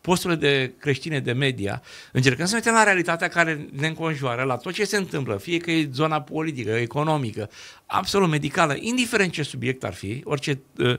posturile 0.00 0.38
de 0.38 0.72
creștine 0.78 1.20
de 1.20 1.32
media, 1.32 1.82
încercăm 2.12 2.46
să 2.46 2.50
ne 2.50 2.56
uităm 2.56 2.74
la 2.74 2.84
realitatea 2.84 3.28
care 3.28 3.68
ne 3.72 3.86
înconjoară, 3.86 4.42
la 4.42 4.56
tot 4.56 4.72
ce 4.72 4.84
se 4.84 4.96
întâmplă, 4.96 5.36
fie 5.36 5.58
că 5.58 5.70
e 5.70 5.88
zona 5.92 6.22
politică, 6.22 6.70
economică, 6.70 7.50
absolut 7.86 8.28
medicală, 8.28 8.76
indiferent 8.80 9.32
ce 9.32 9.42
subiect 9.42 9.84
ar 9.84 9.92
fi, 9.92 10.20
orice 10.24 10.60
uh, 10.78 10.98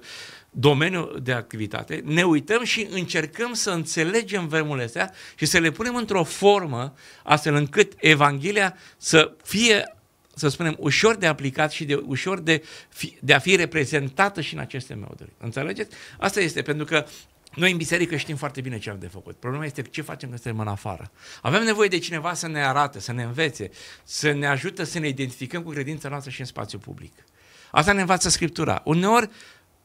domeniu 0.50 1.12
de 1.22 1.31
activitate, 1.31 2.01
ne 2.05 2.24
uităm 2.24 2.63
și 2.63 2.88
încercăm 2.91 3.53
să 3.53 3.69
înțelegem 3.69 4.48
vremurile 4.48 4.86
astea 4.86 5.13
și 5.36 5.46
să 5.46 5.58
le 5.58 5.72
punem 5.72 5.96
într-o 5.96 6.24
formă 6.24 6.93
astfel 7.24 7.55
încât 7.55 7.93
Evanghelia 7.98 8.75
să 8.98 9.31
fie 9.43 9.99
să 10.39 10.48
spunem, 10.48 10.75
ușor 10.79 11.15
de 11.15 11.27
aplicat 11.27 11.72
și 11.72 11.86
de 11.86 11.96
ușor 11.96 12.39
de, 12.39 12.63
fi, 12.89 13.17
de 13.22 13.34
a 13.34 13.39
fi 13.39 13.55
reprezentată 13.55 14.41
și 14.41 14.53
în 14.53 14.60
aceste 14.60 14.93
moduri. 14.93 15.31
Înțelegeți? 15.38 15.96
Asta 16.17 16.39
este, 16.39 16.62
pentru 16.62 16.86
că 16.86 17.05
noi 17.53 17.72
în 17.72 17.77
biserică 17.77 18.15
știm 18.15 18.36
foarte 18.36 18.62
bine 18.62 18.79
ce 18.79 18.89
am 18.89 19.00
de 19.00 19.08
făcut. 19.08 19.36
Problema 19.36 19.65
este 19.65 19.81
ce 19.81 20.01
facem 20.01 20.29
când 20.29 20.41
suntem 20.41 20.62
în 20.62 20.67
afară. 20.67 21.12
Avem 21.41 21.63
nevoie 21.63 21.88
de 21.88 21.98
cineva 21.98 22.34
să 22.34 22.48
ne 22.48 22.65
arate, 22.65 23.00
să 23.00 23.12
ne 23.12 23.24
învețe, 23.24 23.69
să 24.03 24.31
ne 24.31 24.48
ajute 24.48 24.84
să 24.84 25.00
ne 25.00 25.08
identificăm 25.08 25.63
cu 25.63 25.69
credința 25.69 26.10
noastră 26.10 26.31
și 26.31 26.39
în 26.39 26.46
spațiu 26.46 26.77
public. 26.77 27.13
Asta 27.72 27.91
ne 27.91 28.01
învață 28.01 28.29
Scriptura. 28.29 28.81
Uneori 28.86 29.29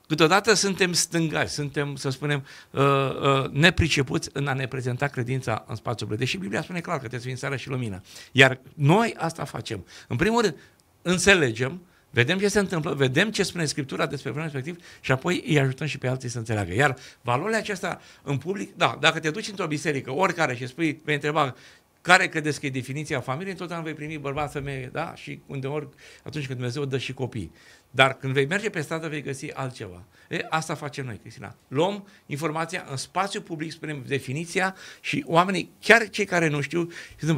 Câteodată 0.07 0.55
suntem 0.55 0.93
stângași, 0.93 1.53
suntem, 1.53 1.97
să 1.97 2.11
spunem, 2.11 2.47
uh, 2.71 2.83
uh, 2.83 3.51
nepricepuți 3.51 4.31
în 4.33 4.47
a 4.47 4.53
ne 4.53 4.67
prezenta 4.67 5.07
credința 5.07 5.65
în 5.67 5.75
spațiul 5.75 6.09
public. 6.09 6.19
Deși 6.19 6.37
Biblia 6.37 6.63
spune 6.63 6.81
clar 6.81 6.95
că 6.95 7.01
trebuie 7.01 7.21
să 7.21 7.27
fim 7.27 7.37
seara 7.37 7.57
și 7.57 7.69
lumină. 7.69 8.03
Iar 8.33 8.59
noi 8.75 9.15
asta 9.19 9.45
facem. 9.45 9.87
În 10.09 10.17
primul 10.17 10.41
rând, 10.41 10.57
înțelegem, 11.03 11.81
vedem 12.11 12.39
ce 12.39 12.49
se 12.49 12.59
întâmplă, 12.59 12.95
vedem 12.95 13.31
ce 13.31 13.43
spune 13.43 13.65
Scriptura 13.65 14.07
despre 14.07 14.31
vreun 14.31 14.45
respectiv 14.45 14.85
și 15.01 15.13
apoi 15.13 15.45
îi 15.47 15.59
ajutăm 15.59 15.87
și 15.87 15.99
pe 15.99 16.09
alții 16.09 16.29
să 16.29 16.39
înțeleagă. 16.39 16.75
Iar 16.75 16.97
valorile 17.21 17.57
acestea 17.57 18.01
în 18.23 18.39
public, 18.39 18.77
da, 18.77 18.97
dacă 19.01 19.19
te 19.19 19.31
duci 19.31 19.49
într-o 19.49 19.67
biserică, 19.67 20.11
oricare, 20.11 20.55
și 20.55 20.67
spui, 20.67 21.01
vei 21.05 21.15
întreba 21.15 21.55
care 22.01 22.29
credeți 22.29 22.61
că 22.61 22.67
e 22.67 22.71
definiția 22.71 23.21
familiei, 23.21 23.51
întotdeauna 23.51 23.85
vei 23.85 23.95
primi 23.95 24.19
bărbat, 24.19 24.53
femeie, 24.53 24.91
da? 24.93 25.15
Și 25.15 25.41
undeori, 25.47 25.89
atunci 26.23 26.47
când 26.47 26.59
Dumnezeu 26.59 26.85
dă 26.85 26.99
și 26.99 27.13
copii. 27.13 27.53
Dar 27.95 28.13
când 28.13 28.33
vei 28.33 28.47
merge 28.47 28.71
pe 28.71 28.81
stradă, 28.81 29.09
vei 29.09 29.23
găsi 29.23 29.53
altceva. 29.53 30.03
E, 30.29 30.47
asta 30.49 30.75
facem 30.75 31.05
noi, 31.05 31.17
Cristina. 31.17 31.55
Luăm 31.69 32.07
informația 32.27 32.85
în 32.91 32.97
spațiu 32.97 33.41
public, 33.41 33.73
spunem 33.73 34.03
definiția 34.07 34.75
și 35.01 35.25
oamenii, 35.27 35.71
chiar 35.81 36.09
cei 36.09 36.25
care 36.25 36.49
nu 36.49 36.61
știu, 36.61 36.89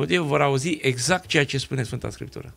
și 0.06 0.16
vor 0.16 0.40
auzi 0.40 0.78
exact 0.82 1.26
ceea 1.26 1.44
ce 1.44 1.58
spune 1.58 1.82
Sfânta 1.82 2.10
Scriptură. 2.10 2.54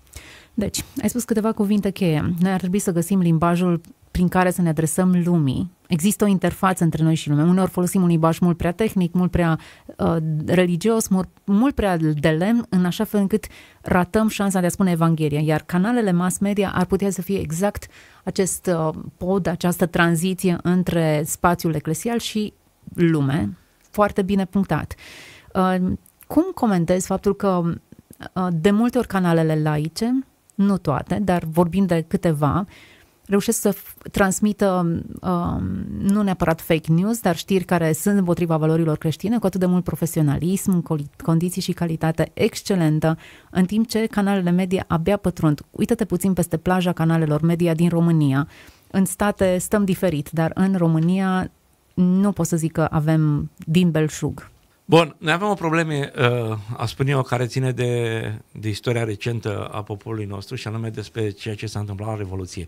Deci, 0.53 0.83
ai 1.01 1.09
spus 1.09 1.23
câteva 1.23 1.51
cuvinte 1.51 1.89
cheie. 1.89 2.33
Noi 2.39 2.51
ar 2.51 2.59
trebui 2.59 2.79
să 2.79 2.91
găsim 2.91 3.19
limbajul 3.19 3.81
prin 4.11 4.27
care 4.27 4.51
să 4.51 4.61
ne 4.61 4.69
adresăm 4.69 5.21
lumii. 5.25 5.71
Există 5.89 6.23
o 6.23 6.27
interfață 6.27 6.83
între 6.83 7.03
noi 7.03 7.15
și 7.15 7.29
lume. 7.29 7.43
Uneori 7.43 7.69
folosim 7.69 8.01
un 8.01 8.07
limbaj 8.07 8.39
mult 8.39 8.57
prea 8.57 8.71
tehnic, 8.71 9.13
mult 9.13 9.31
prea 9.31 9.59
uh, 9.97 10.15
religios, 10.45 11.07
mult, 11.07 11.29
mult 11.43 11.75
prea 11.75 11.97
de 11.97 12.29
lemn, 12.29 12.65
în 12.69 12.85
așa 12.85 13.03
fel 13.03 13.19
încât 13.19 13.47
ratăm 13.81 14.27
șansa 14.27 14.59
de 14.59 14.65
a 14.65 14.69
spune 14.69 14.91
Evanghelia. 14.91 15.39
Iar 15.39 15.61
canalele 15.61 16.11
mass 16.11 16.37
media 16.37 16.71
ar 16.75 16.85
putea 16.85 17.09
să 17.09 17.21
fie 17.21 17.39
exact 17.39 17.87
acest 18.23 18.71
uh, 18.73 18.89
pod, 19.17 19.47
această 19.47 19.85
tranziție 19.85 20.57
între 20.61 21.23
spațiul 21.25 21.73
eclesial 21.73 22.19
și 22.19 22.53
lume. 22.93 23.57
Foarte 23.91 24.21
bine 24.21 24.45
punctat. 24.45 24.95
Uh, 25.53 25.91
cum 26.27 26.43
comentezi 26.53 27.05
faptul 27.05 27.35
că 27.35 27.61
uh, 28.33 28.47
de 28.51 28.71
multe 28.71 28.97
ori 28.97 29.07
canalele 29.07 29.61
laice 29.61 30.25
nu 30.55 30.77
toate, 30.77 31.19
dar 31.23 31.43
vorbim 31.43 31.85
de 31.85 32.05
câteva, 32.07 32.65
reușesc 33.29 33.59
să 33.59 33.75
transmită 34.11 35.01
um, 35.21 35.85
nu 35.99 36.21
neapărat 36.21 36.61
fake 36.61 36.91
news, 36.91 37.19
dar 37.19 37.35
știri 37.35 37.63
care 37.63 37.93
sunt 37.93 38.17
împotriva 38.17 38.57
valorilor 38.57 38.97
creștine, 38.97 39.39
cu 39.39 39.45
atât 39.45 39.59
de 39.59 39.65
mult 39.65 39.83
profesionalism, 39.83 40.83
condiții 41.23 41.61
și 41.61 41.71
calitate 41.71 42.31
excelentă, 42.33 43.17
în 43.51 43.65
timp 43.65 43.87
ce 43.87 44.05
canalele 44.05 44.49
media 44.49 44.85
abia 44.87 45.17
pătrund. 45.17 45.61
Uită-te 45.71 46.05
puțin 46.05 46.33
peste 46.33 46.57
plaja 46.57 46.91
canalelor 46.91 47.41
media 47.41 47.73
din 47.73 47.89
România. 47.89 48.47
În 48.91 49.05
state 49.05 49.57
stăm 49.57 49.85
diferit, 49.85 50.29
dar 50.29 50.51
în 50.53 50.75
România 50.75 51.51
nu 51.93 52.31
pot 52.31 52.45
să 52.45 52.57
zic 52.57 52.71
că 52.71 52.87
avem 52.91 53.49
din 53.65 53.91
belșug. 53.91 54.49
Bun, 54.89 55.15
noi 55.17 55.33
avem 55.33 55.47
o 55.47 55.53
probleme, 55.53 56.11
uh, 56.17 56.57
a 56.77 56.85
spune 56.85 57.09
eu, 57.09 57.21
care 57.21 57.45
ține 57.45 57.71
de, 57.71 58.33
de 58.51 58.69
istoria 58.69 59.03
recentă 59.03 59.65
a 59.65 59.83
poporului 59.83 60.25
nostru 60.25 60.55
și 60.55 60.67
anume 60.67 60.89
despre 60.89 61.29
ceea 61.29 61.55
ce 61.55 61.65
s-a 61.65 61.79
întâmplat 61.79 62.09
la 62.09 62.15
Revoluție. 62.15 62.65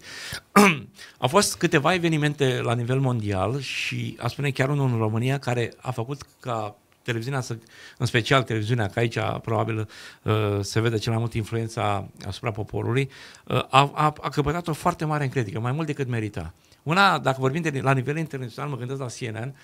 Au 1.17 1.27
fost 1.27 1.57
câteva 1.57 1.93
evenimente 1.93 2.59
la 2.63 2.73
nivel 2.73 2.99
mondial 2.99 3.59
și 3.59 4.17
a 4.19 4.27
spune 4.27 4.51
chiar 4.51 4.69
unul 4.69 4.91
în 4.91 4.97
România 4.97 5.37
care 5.37 5.73
a 5.77 5.91
făcut 5.91 6.21
ca 6.39 6.75
televiziunea, 7.03 7.41
să, 7.41 7.57
în 7.97 8.05
special 8.05 8.43
televiziunea, 8.43 8.87
că 8.87 8.99
aici 8.99 9.17
probabil 9.41 9.87
uh, 10.23 10.33
se 10.61 10.79
vede 10.79 10.97
cel 10.97 11.11
mai 11.11 11.21
mult 11.21 11.33
influența 11.33 12.07
asupra 12.27 12.51
poporului, 12.51 13.09
uh, 13.47 13.57
a, 13.69 13.91
a, 13.93 14.13
a 14.21 14.29
căpătat 14.29 14.67
o 14.67 14.73
foarte 14.73 15.05
mare 15.05 15.23
încredere, 15.23 15.59
mai 15.59 15.71
mult 15.71 15.87
decât 15.87 16.07
merita. 16.07 16.53
Una, 16.83 17.19
dacă 17.19 17.37
vorbim 17.39 17.61
de 17.61 17.79
la 17.81 17.93
nivel 17.93 18.17
internațional, 18.17 18.69
mă 18.69 18.77
gândesc 18.77 18.99
la 18.99 19.05
CNN, 19.05 19.55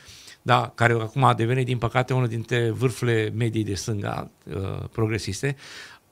da, 0.42 0.72
care 0.76 0.94
acum 0.94 1.24
a 1.24 1.34
devenit, 1.34 1.66
din 1.66 1.78
păcate, 1.78 2.14
unul 2.14 2.28
dintre 2.28 2.70
vârfurile 2.70 3.30
medii 3.36 3.64
de 3.64 3.74
stânga 3.74 4.32
uh, 4.44 4.84
progresiste, 4.92 5.56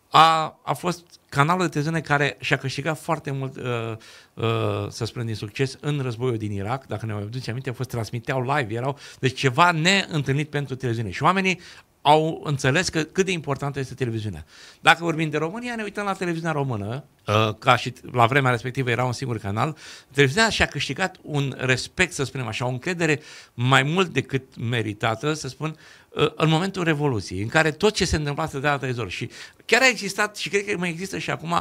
a, 0.10 0.60
a 0.64 0.74
fost 0.74 1.20
canalul 1.30 1.62
de 1.62 1.70
televiziune 1.70 2.02
care 2.02 2.38
și-a 2.40 2.58
câștigat 2.58 3.00
foarte 3.00 3.32
mult, 3.32 3.56
uh, 3.56 3.98
uh, 4.34 4.86
să 4.90 5.06
spunem, 5.06 5.28
din 5.28 5.36
succes 5.36 5.78
în 5.82 6.00
războiul 6.00 6.38
din 6.38 6.52
Irak, 6.52 6.88
dacă 6.88 7.06
ne 7.06 7.14
mai 7.14 7.22
aduce 7.22 7.50
aminte, 7.50 7.70
a 7.70 7.74
fost 7.74 7.90
transmiteau 7.90 8.42
live, 8.42 8.74
erau, 8.74 8.98
deci 9.20 9.38
ceva 9.40 9.72
neîntâlnit 9.72 10.50
pentru 10.50 10.76
televiziune. 10.76 11.12
Și 11.12 11.24
oamenii 11.24 11.60
au 12.08 12.42
înțeles 12.44 12.90
că 12.90 13.04
cât 13.04 13.26
de 13.26 13.32
importantă 13.32 13.80
este 13.80 13.94
televiziunea. 13.94 14.46
Dacă 14.80 15.04
vorbim 15.04 15.30
de 15.30 15.38
România, 15.38 15.76
ne 15.76 15.84
uităm 15.84 16.06
la 16.06 16.14
televiziunea 16.14 16.52
română, 16.52 17.04
uh, 17.28 17.56
ca 17.60 17.76
și 17.76 17.94
la 18.12 18.26
vremea 18.26 18.52
respectivă 18.52 18.90
era 18.90 19.04
un 19.04 19.12
singur 19.12 19.38
canal, 19.38 19.78
televiziunea 20.12 20.50
și-a 20.50 20.66
câștigat 20.66 21.18
un 21.22 21.56
respect, 21.58 22.14
să 22.14 22.24
spunem 22.24 22.48
așa, 22.48 22.66
o 22.66 22.70
încredere 22.70 23.22
mai 23.54 23.84
mult 23.84 24.14
decât 24.14 24.58
meritată, 24.58 25.34
să 25.34 25.48
spun, 25.48 25.78
uh, 26.10 26.32
în 26.36 26.50
momentul 26.50 26.84
Revoluției, 26.84 27.42
în 27.42 27.48
care 27.48 27.72
tot 27.72 27.94
ce 27.94 28.06
se 28.06 28.16
întâmpla 28.16 28.48
să 28.48 28.60
dea 28.60 28.72
la 28.72 28.78
televizor. 28.78 29.10
Și 29.10 29.30
chiar 29.66 29.82
a 29.82 29.88
existat, 29.88 30.38
și 30.38 30.50
cred 30.50 30.66
că 30.66 30.78
mai 30.78 30.90
există 30.90 31.18
și 31.18 31.32
acum 31.32 31.52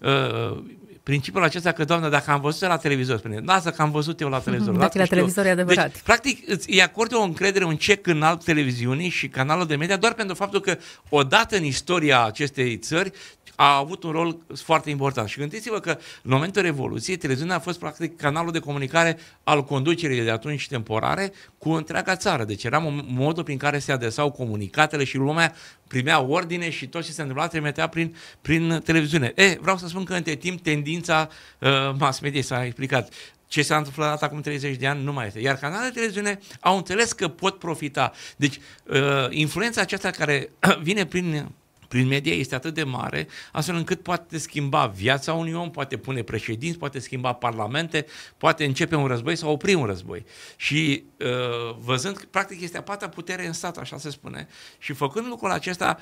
uh, 0.00 0.62
principiul 1.02 1.42
acesta 1.42 1.72
că, 1.72 1.84
doamnă, 1.84 2.08
dacă 2.08 2.30
am 2.30 2.40
văzut 2.40 2.68
la 2.68 2.76
televizor, 2.76 3.18
spune, 3.18 3.40
lasă 3.44 3.70
că 3.70 3.82
am 3.82 3.90
văzut 3.90 4.20
eu 4.20 4.28
la 4.28 4.38
televizor. 4.38 4.76
Dacă 4.76 4.98
la 4.98 5.04
televizor 5.04 5.44
e 5.44 5.50
adevărat. 5.50 5.92
Deci, 5.92 6.00
practic, 6.00 6.48
îți 6.48 6.70
îi 6.70 6.82
acordă 6.82 7.16
o 7.16 7.22
încredere, 7.22 7.64
un 7.64 7.76
cec 7.76 8.06
în 8.06 8.22
alt 8.22 8.44
televiziunii 8.44 9.08
și 9.08 9.28
canalul 9.28 9.66
de 9.66 9.76
media 9.76 9.96
doar 9.96 10.14
pentru 10.14 10.34
faptul 10.34 10.60
că 10.60 10.78
odată 11.08 11.56
în 11.56 11.64
istoria 11.64 12.24
acestei 12.24 12.76
țări 12.76 13.12
a 13.56 13.76
avut 13.76 14.02
un 14.02 14.10
rol 14.10 14.36
foarte 14.54 14.90
important. 14.90 15.28
Și 15.28 15.38
gândiți-vă 15.38 15.78
că 15.78 15.90
în 16.22 16.30
momentul 16.30 16.62
Revoluției, 16.62 17.16
televiziunea 17.16 17.56
a 17.56 17.60
fost 17.60 17.78
practic 17.78 18.16
canalul 18.16 18.52
de 18.52 18.58
comunicare 18.58 19.18
al 19.44 19.64
conducerii 19.64 20.22
de 20.22 20.30
atunci 20.30 20.68
temporare 20.68 21.32
cu 21.58 21.70
întreaga 21.70 22.16
țară. 22.16 22.44
Deci 22.44 22.64
era 22.64 22.78
modul 23.06 23.44
prin 23.44 23.58
care 23.58 23.78
se 23.78 23.92
adresau 23.92 24.30
comunicatele 24.30 25.04
și 25.04 25.16
lumea 25.16 25.54
primea 25.88 26.20
ordine 26.20 26.70
și 26.70 26.88
tot 26.88 27.04
ce 27.04 27.12
se 27.12 27.20
întâmpla 27.20 27.46
trimitea 27.46 27.86
prin, 27.86 28.16
prin 28.42 28.80
televiziune. 28.84 29.32
E, 29.34 29.58
vreau 29.60 29.76
să 29.76 29.86
spun 29.88 30.04
că 30.04 30.14
între 30.14 30.34
timp 30.34 30.60
tendința 30.60 31.28
uh, 31.58 31.68
mass 31.98 32.20
media 32.20 32.42
s-a 32.42 32.64
explicat 32.64 33.12
ce 33.46 33.62
s-a 33.62 33.76
întâmplat 33.76 34.22
acum 34.22 34.40
30 34.40 34.76
de 34.76 34.86
ani 34.86 35.04
nu 35.04 35.12
mai 35.12 35.26
este. 35.26 35.40
Iar 35.40 35.56
canalele 35.56 35.88
de 35.88 35.94
televiziune 35.94 36.38
au 36.60 36.76
înțeles 36.76 37.12
că 37.12 37.28
pot 37.28 37.58
profita. 37.58 38.12
Deci, 38.36 38.60
uh, 38.86 38.98
influența 39.30 39.80
aceasta 39.80 40.10
care 40.10 40.50
vine 40.82 41.06
prin 41.06 41.50
prin 41.92 42.06
media 42.06 42.34
este 42.34 42.54
atât 42.54 42.74
de 42.74 42.82
mare, 42.82 43.28
astfel 43.52 43.76
încât 43.76 44.02
poate 44.02 44.38
schimba 44.38 44.86
viața 44.86 45.32
unui 45.32 45.52
om, 45.52 45.70
poate 45.70 45.96
pune 45.96 46.22
președinți, 46.22 46.78
poate 46.78 46.98
schimba 46.98 47.32
parlamente, 47.32 48.06
poate 48.36 48.64
începe 48.64 48.94
un 48.94 49.06
război 49.06 49.36
sau 49.36 49.52
opri 49.52 49.74
un 49.74 49.84
război. 49.84 50.24
Și 50.56 51.04
uh, 51.18 51.76
văzând, 51.78 52.24
practic 52.24 52.60
este 52.60 52.78
a 52.78 52.82
patra 52.82 53.08
putere 53.08 53.46
în 53.46 53.52
stat, 53.52 53.76
așa 53.76 53.98
se 53.98 54.10
spune, 54.10 54.48
și 54.78 54.92
făcând 54.92 55.26
lucrul 55.26 55.50
acesta, 55.50 55.98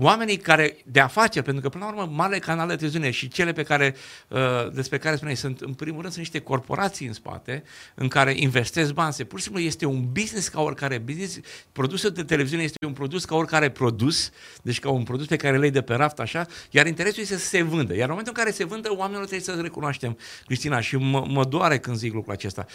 oamenii 0.00 0.36
care 0.36 0.76
de 0.84 1.00
afaceri, 1.00 1.44
pentru 1.44 1.62
că 1.62 1.68
până 1.68 1.84
la 1.84 1.90
urmă 1.90 2.12
marile 2.14 2.38
canale 2.38 2.68
de 2.68 2.76
televiziune 2.76 3.10
și 3.10 3.28
cele 3.28 3.52
pe 3.52 3.62
care, 3.62 3.94
uh, 4.28 4.38
despre 4.72 4.98
care 4.98 5.16
spuneai, 5.16 5.36
sunt 5.36 5.60
în 5.60 5.72
primul 5.72 6.00
rând 6.00 6.12
sunt 6.12 6.24
niște 6.24 6.38
corporații 6.38 7.06
în 7.06 7.12
spate 7.12 7.62
în 7.94 8.08
care 8.08 8.34
investesc 8.36 8.92
bani. 8.92 9.12
Se 9.12 9.24
pur 9.24 9.38
și 9.38 9.44
simplu 9.44 9.62
este 9.62 9.86
un 9.86 10.12
business 10.12 10.48
ca 10.48 10.60
oricare 10.60 10.98
business. 10.98 11.38
Produsul 11.72 12.10
de 12.10 12.22
televiziune 12.22 12.62
este 12.62 12.86
un 12.86 12.92
produs 12.92 13.24
ca 13.24 13.34
oricare 13.34 13.70
produs, 13.70 14.30
deci 14.62 14.80
ca 14.80 14.90
un 14.90 15.02
produs 15.02 15.26
pe 15.26 15.36
care 15.36 15.58
le 15.58 15.70
de 15.70 15.82
pe 15.82 15.94
raft 15.94 16.18
așa, 16.18 16.46
iar 16.70 16.86
interesul 16.86 17.22
este 17.22 17.36
să 17.36 17.46
se 17.46 17.62
vândă. 17.62 17.92
Iar 17.94 18.02
în 18.02 18.10
momentul 18.10 18.34
în 18.36 18.42
care 18.42 18.54
se 18.54 18.64
vândă, 18.64 18.88
oamenilor 18.92 19.26
trebuie 19.26 19.56
să 19.56 19.62
recunoaștem, 19.62 20.18
Cristina, 20.44 20.80
și 20.80 20.96
mă, 20.96 21.26
mă 21.28 21.44
doare 21.44 21.78
când 21.78 21.96
zic 21.96 22.12
lucrul 22.12 22.32
acesta. 22.32 22.66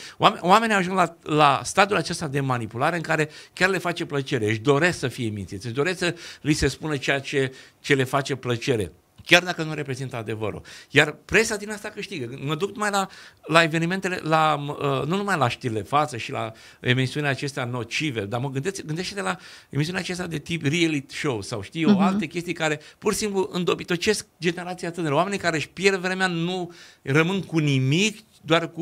Oamenii 0.41 0.75
ajung 0.75 0.97
la, 0.97 1.17
la 1.23 1.61
stadiul 1.63 1.97
acesta 1.97 2.27
de 2.27 2.39
manipulare 2.39 2.95
în 2.95 3.01
care 3.01 3.29
chiar 3.53 3.69
le 3.69 3.77
face 3.77 4.05
plăcere, 4.05 4.49
își 4.49 4.59
doresc 4.59 4.99
să 4.99 5.07
fie 5.07 5.29
mințiți, 5.29 5.65
își 5.65 5.75
doresc 5.75 5.97
să 5.97 6.15
li 6.41 6.53
se 6.53 6.67
spună 6.67 6.95
ceea 7.07 7.19
ce, 7.19 7.53
ce 7.79 7.93
le 7.93 8.03
face 8.03 8.35
plăcere 8.35 8.91
chiar 9.25 9.43
dacă 9.43 9.63
nu 9.63 9.73
reprezintă 9.73 10.15
adevărul. 10.15 10.61
Iar 10.89 11.11
presa 11.25 11.55
din 11.55 11.69
asta 11.71 11.89
câștigă. 11.89 12.39
Mă 12.45 12.55
duc 12.55 12.75
mai 12.75 12.89
la, 12.89 13.07
la 13.41 13.63
evenimentele, 13.63 14.19
la, 14.23 14.65
uh, 14.67 15.07
nu 15.07 15.15
numai 15.15 15.37
la 15.37 15.49
știrile 15.49 15.81
față 15.81 16.17
și 16.17 16.31
la 16.31 16.51
emisiunea 16.79 17.29
acestea 17.29 17.65
nocive, 17.65 18.25
dar 18.25 18.39
mă 18.39 18.49
gândesc, 18.49 18.85
gândește 18.85 19.21
la 19.21 19.37
emisiunea 19.69 20.01
acestea 20.01 20.27
de 20.27 20.37
tip 20.37 20.63
reality 20.65 21.15
show 21.15 21.41
sau 21.41 21.61
știu, 21.61 21.89
uh-huh. 21.89 22.07
alte 22.07 22.25
chestii 22.25 22.53
care 22.53 22.79
pur 22.97 23.13
și 23.13 23.19
simplu 23.19 23.49
îndobitocesc 23.51 24.25
generația 24.39 24.91
tânără. 24.91 25.15
Oamenii 25.15 25.39
care 25.39 25.55
își 25.55 25.69
pierd 25.69 25.99
vremea 25.99 26.27
nu 26.27 26.73
rămân 27.01 27.41
cu 27.41 27.57
nimic, 27.57 28.17
doar 28.47 28.71
cu 28.71 28.81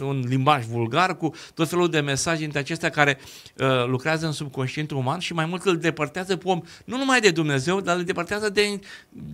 un 0.00 0.24
limbaj 0.28 0.64
vulgar, 0.64 1.16
cu 1.16 1.34
tot 1.54 1.68
felul 1.68 1.90
de 1.90 2.00
mesaje 2.00 2.40
dintre 2.40 2.58
acestea 2.58 2.90
care 2.90 3.18
uh, 3.56 3.86
lucrează 3.86 4.26
în 4.26 4.32
subconștientul 4.32 4.96
uman 4.96 5.18
și 5.18 5.32
mai 5.32 5.46
mult 5.46 5.64
îl 5.64 5.76
depărtează 5.76 6.36
pe 6.36 6.48
om, 6.48 6.62
nu 6.84 6.96
numai 6.96 7.20
de 7.20 7.30
Dumnezeu, 7.30 7.80
dar 7.80 7.96
îl 7.96 8.04
depărtează 8.04 8.48
de, 8.48 8.80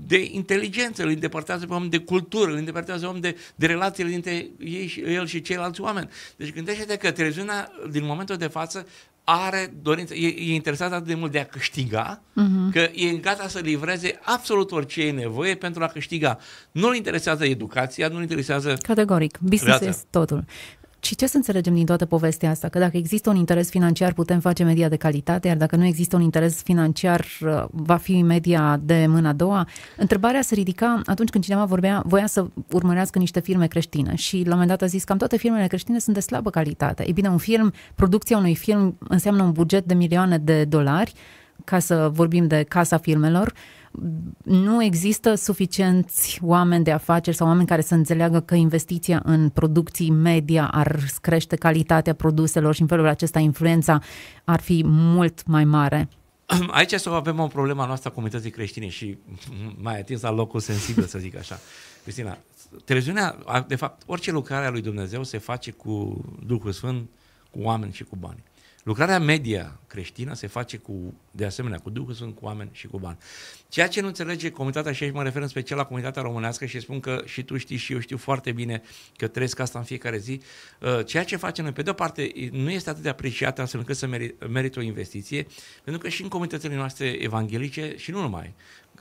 de 0.07 0.29
inteligență, 0.31 1.03
îl 1.03 1.15
depărtează 1.15 1.67
pe 1.67 1.75
om 1.75 1.89
de 1.89 1.99
cultură, 1.99 2.51
îl 2.51 2.65
depărtează 2.65 3.07
om 3.07 3.21
de, 3.21 3.37
de 3.55 3.67
relațiile 3.67 4.11
dintre 4.11 4.47
ei 4.59 4.87
și, 4.87 5.01
el 5.01 5.27
și 5.27 5.41
ceilalți 5.43 5.81
oameni. 5.81 6.09
Deci 6.37 6.53
gândește-te 6.53 6.97
că 6.97 7.11
televiziunea, 7.11 7.71
din 7.91 8.05
momentul 8.05 8.37
de 8.37 8.47
față, 8.47 8.87
are 9.29 9.75
dorință, 9.83 10.15
e, 10.15 10.27
e 10.27 10.55
interesat 10.55 10.93
atât 10.93 11.07
de 11.07 11.15
mult 11.15 11.33
de 11.33 11.39
a 11.39 11.45
câștiga, 11.45 12.21
uh-huh. 12.21 12.73
că 12.73 12.79
e 12.79 13.17
gata 13.21 13.49
să 13.49 13.59
livreze 13.59 14.19
absolut 14.23 14.71
orice 14.71 15.03
e 15.03 15.11
nevoie 15.11 15.55
pentru 15.55 15.83
a 15.83 15.87
câștiga. 15.87 16.39
Nu-l 16.73 16.95
interesează 16.95 17.45
educația, 17.45 18.09
nu-l 18.09 18.21
interesează... 18.21 18.77
Categoric, 18.83 19.39
business 19.41 19.81
este 19.81 20.07
totul. 20.11 20.45
Și 21.07 21.15
ce 21.15 21.27
să 21.27 21.37
înțelegem 21.37 21.75
din 21.75 21.85
toată 21.85 22.07
povestea 22.07 22.51
asta? 22.51 22.69
Că 22.69 22.79
dacă 22.79 22.97
există 22.97 23.31
un 23.31 23.37
interes 23.37 23.71
financiar, 23.71 24.13
putem 24.13 24.41
face 24.41 24.65
media 24.65 24.89
de 24.89 24.97
calitate, 24.97 25.49
iar 25.49 25.57
dacă 25.57 25.77
nu 25.77 25.85
există 25.85 26.17
un 26.17 26.23
interes 26.23 26.63
financiar, 26.63 27.27
uh, 27.41 27.65
va 27.71 27.97
fi 27.97 28.23
media 28.23 28.81
de 28.83 29.07
mâna 29.09 29.29
a 29.29 29.33
doua. 29.33 29.69
Întrebarea 29.97 30.43
se 30.43 30.55
ridica 30.55 31.01
atunci 31.05 31.29
când 31.29 31.45
cineva 31.45 31.65
vorbea, 31.65 32.03
voia 32.07 32.27
să 32.27 32.47
urmărească 32.73 33.19
niște 33.19 33.41
filme 33.41 33.67
creștine 33.67 34.15
și 34.15 34.37
la 34.37 34.43
un 34.43 34.49
moment 34.51 34.69
dat 34.69 34.83
a 34.83 34.87
zis 34.87 35.05
că 35.05 35.15
toate 35.15 35.37
filmele 35.37 35.67
creștine 35.67 35.99
sunt 35.99 36.15
de 36.15 36.21
slabă 36.21 36.51
calitate. 36.51 37.03
Ei 37.07 37.13
bine, 37.13 37.29
un 37.29 37.39
film, 37.39 37.73
producția 37.95 38.37
unui 38.37 38.55
film 38.55 38.97
înseamnă 39.09 39.43
un 39.43 39.53
buget 39.53 39.85
de 39.85 39.95
milioane 39.95 40.39
de 40.39 40.65
dolari, 40.65 41.13
ca 41.65 41.79
să 41.79 42.11
vorbim 42.13 42.47
de 42.47 42.63
casa 42.69 42.97
filmelor, 42.97 43.53
nu 44.45 44.85
există 44.85 45.35
suficienți 45.35 46.39
oameni 46.43 46.85
de 46.85 46.91
afaceri 46.91 47.37
sau 47.37 47.47
oameni 47.47 47.67
care 47.67 47.81
să 47.81 47.95
înțeleagă 47.95 48.41
că 48.41 48.55
investiția 48.55 49.23
în 49.25 49.49
producții 49.49 50.11
media 50.11 50.69
ar 50.73 51.01
crește 51.21 51.57
calitatea 51.57 52.15
produselor 52.15 52.75
și 52.75 52.81
în 52.81 52.87
felul 52.87 53.07
acesta 53.07 53.39
influența 53.39 54.01
ar 54.45 54.61
fi 54.61 54.83
mult 54.85 55.47
mai 55.47 55.65
mare. 55.65 56.09
Aici 56.71 56.95
să 56.95 57.11
avem 57.11 57.39
o 57.39 57.47
problemă 57.47 57.83
a 57.83 57.87
noastră 57.87 58.09
a 58.09 58.13
comunității 58.13 58.51
creștine 58.51 58.89
și 58.89 59.19
mai 59.81 59.99
atins 59.99 60.21
la 60.21 60.31
locul 60.31 60.61
sensibil, 60.61 61.05
să 61.05 61.19
zic 61.19 61.37
așa. 61.37 61.59
Cristina, 62.03 62.39
televiziunea, 62.85 63.37
de 63.67 63.77
fapt, 63.77 64.03
orice 64.07 64.31
lucrare 64.31 64.67
a 64.67 64.71
lui 64.71 64.83
Dumnezeu 64.83 65.23
se 65.23 65.39
face 65.39 65.71
cu 65.71 66.25
Duhul 66.47 66.73
Sfânt, 66.73 67.09
cu 67.51 67.59
oameni 67.63 67.93
și 67.93 68.05
cu 68.05 68.17
bani. 68.17 68.43
Lucrarea 68.87 69.19
media 69.19 69.81
creștină 69.87 70.35
se 70.35 70.47
face 70.47 70.77
cu, 70.77 71.15
de 71.31 71.45
asemenea, 71.45 71.79
cu 71.79 71.91
Duhul 71.91 72.15
Sfânt, 72.15 72.35
cu 72.35 72.45
oameni 72.45 72.71
și 72.73 72.87
cu 72.87 72.99
bani. 72.99 73.19
Ceea 73.69 73.89
ce 73.89 74.01
nu 74.01 74.07
înțelege 74.07 74.51
comunitatea, 74.51 74.93
și 74.93 75.03
aici 75.03 75.13
mă 75.13 75.23
refer 75.23 75.43
în 75.43 75.49
special 75.49 75.79
la 75.79 75.85
comunitatea 75.85 76.23
românească 76.23 76.67
și 76.67 76.81
spun 76.81 77.01
că 77.01 77.23
și 77.25 77.43
tu 77.43 77.57
știi 77.57 77.77
și 77.77 77.93
eu 77.93 77.99
știu 77.99 78.17
foarte 78.17 78.53
bine 78.53 78.83
că 79.17 79.27
trăiesc 79.27 79.59
asta 79.59 79.79
în 79.79 79.85
fiecare 79.85 80.19
zi, 80.19 80.41
uh, 80.81 81.07
ceea 81.07 81.25
ce 81.25 81.37
facem 81.37 81.65
noi, 81.65 81.73
pe 81.73 81.83
de 81.83 81.91
o 81.91 81.93
parte, 81.93 82.33
nu 82.53 82.71
este 82.71 82.91
atât 82.91 83.03
de 83.03 83.09
apreciat 83.09 83.59
astfel 83.59 83.81
încât 83.81 83.97
să 83.97 84.07
merită 84.49 84.79
o 84.79 84.83
investiție, 84.83 85.47
pentru 85.85 86.03
că 86.03 86.09
și 86.09 86.23
în 86.23 86.29
comunitățile 86.29 86.75
noastre 86.75 87.07
evanghelice, 87.07 87.95
și 87.97 88.11
nu 88.11 88.21
numai, 88.21 88.55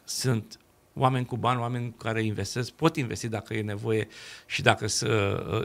sunt 0.03 0.59
oameni 0.97 1.25
cu 1.25 1.37
bani, 1.37 1.59
oameni 1.59 1.93
care 1.97 2.23
investesc, 2.23 2.71
pot 2.71 2.95
investi 2.95 3.27
dacă 3.27 3.53
e 3.53 3.61
nevoie 3.61 4.07
și 4.45 4.61
dacă 4.61 4.87
să, 4.87 5.07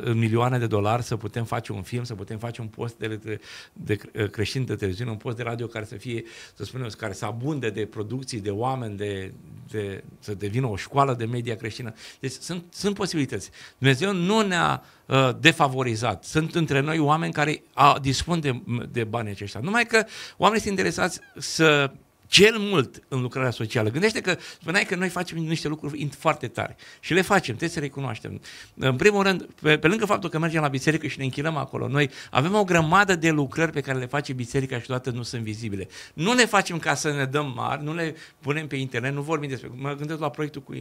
în 0.04 0.18
milioane 0.18 0.58
de 0.58 0.66
dolari 0.66 1.02
să 1.02 1.16
putem 1.16 1.44
face 1.44 1.72
un 1.72 1.82
film, 1.82 2.04
să 2.04 2.14
putem 2.14 2.38
face 2.38 2.60
un 2.60 2.66
post 2.66 2.96
de, 2.98 3.16
de, 3.16 3.40
de 3.72 3.96
creștin 4.30 4.64
de 4.64 4.74
televiziune, 4.74 5.10
un 5.10 5.16
post 5.16 5.36
de 5.36 5.42
radio 5.42 5.66
care 5.66 5.84
să 5.84 5.94
fie, 5.94 6.24
să 6.54 6.64
spunem, 6.64 6.88
care 6.96 7.12
să 7.12 7.24
abunde 7.24 7.70
de 7.70 7.86
producții, 7.86 8.40
de 8.40 8.50
oameni, 8.50 8.96
de, 8.96 9.32
de, 9.70 10.04
să 10.18 10.34
devină 10.34 10.66
o 10.66 10.76
școală 10.76 11.14
de 11.14 11.24
media 11.24 11.56
creștină. 11.56 11.94
Deci 12.20 12.32
sunt, 12.32 12.64
sunt 12.70 12.94
posibilități. 12.94 13.50
Dumnezeu 13.78 14.12
nu 14.12 14.40
ne-a 14.40 14.82
uh, 15.06 15.30
defavorizat. 15.40 16.24
Sunt 16.24 16.54
între 16.54 16.80
noi 16.80 16.98
oameni 16.98 17.32
care 17.32 17.62
a, 17.72 17.98
dispun 18.02 18.40
de, 18.40 18.62
de 18.90 19.04
banii 19.04 19.30
aceștia. 19.30 19.60
Numai 19.60 19.84
că 19.84 20.04
oamenii 20.36 20.62
sunt 20.62 20.78
interesați 20.78 21.20
să 21.36 21.90
cel 22.30 22.58
mult 22.58 23.02
în 23.08 23.20
lucrarea 23.20 23.50
socială. 23.50 23.88
Gândește 23.88 24.20
că 24.20 24.36
spuneai 24.60 24.84
că 24.84 24.94
noi 24.96 25.08
facem 25.08 25.38
niște 25.38 25.68
lucruri 25.68 26.08
foarte 26.18 26.48
tare 26.48 26.76
și 27.00 27.14
le 27.14 27.20
facem, 27.20 27.56
trebuie 27.56 27.68
să 27.68 27.80
recunoaștem. 27.80 28.40
În 28.74 28.96
primul 28.96 29.22
rând, 29.22 29.48
pe, 29.62 29.78
pe 29.78 29.86
lângă 29.86 30.06
faptul 30.06 30.30
că 30.30 30.38
mergem 30.38 30.62
la 30.62 30.68
biserică 30.68 31.06
și 31.06 31.18
ne 31.18 31.24
închinăm 31.24 31.56
acolo, 31.56 31.88
noi 31.88 32.10
avem 32.30 32.54
o 32.54 32.64
grămadă 32.64 33.14
de 33.14 33.30
lucrări 33.30 33.72
pe 33.72 33.80
care 33.80 33.98
le 33.98 34.06
face 34.06 34.32
biserica 34.32 34.80
și 34.80 34.86
toate 34.86 35.10
nu 35.10 35.22
sunt 35.22 35.42
vizibile. 35.42 35.88
Nu 36.14 36.34
le 36.34 36.44
facem 36.44 36.78
ca 36.78 36.94
să 36.94 37.12
ne 37.12 37.24
dăm 37.24 37.52
mari, 37.56 37.84
nu 37.84 37.94
le 37.94 38.14
punem 38.40 38.66
pe 38.66 38.76
internet, 38.76 39.14
nu 39.14 39.20
vorbim 39.20 39.48
despre... 39.48 39.70
Mă 39.74 39.94
gândesc 39.94 40.20
la 40.20 40.30
proiectul 40.30 40.62
cu, 40.62 40.72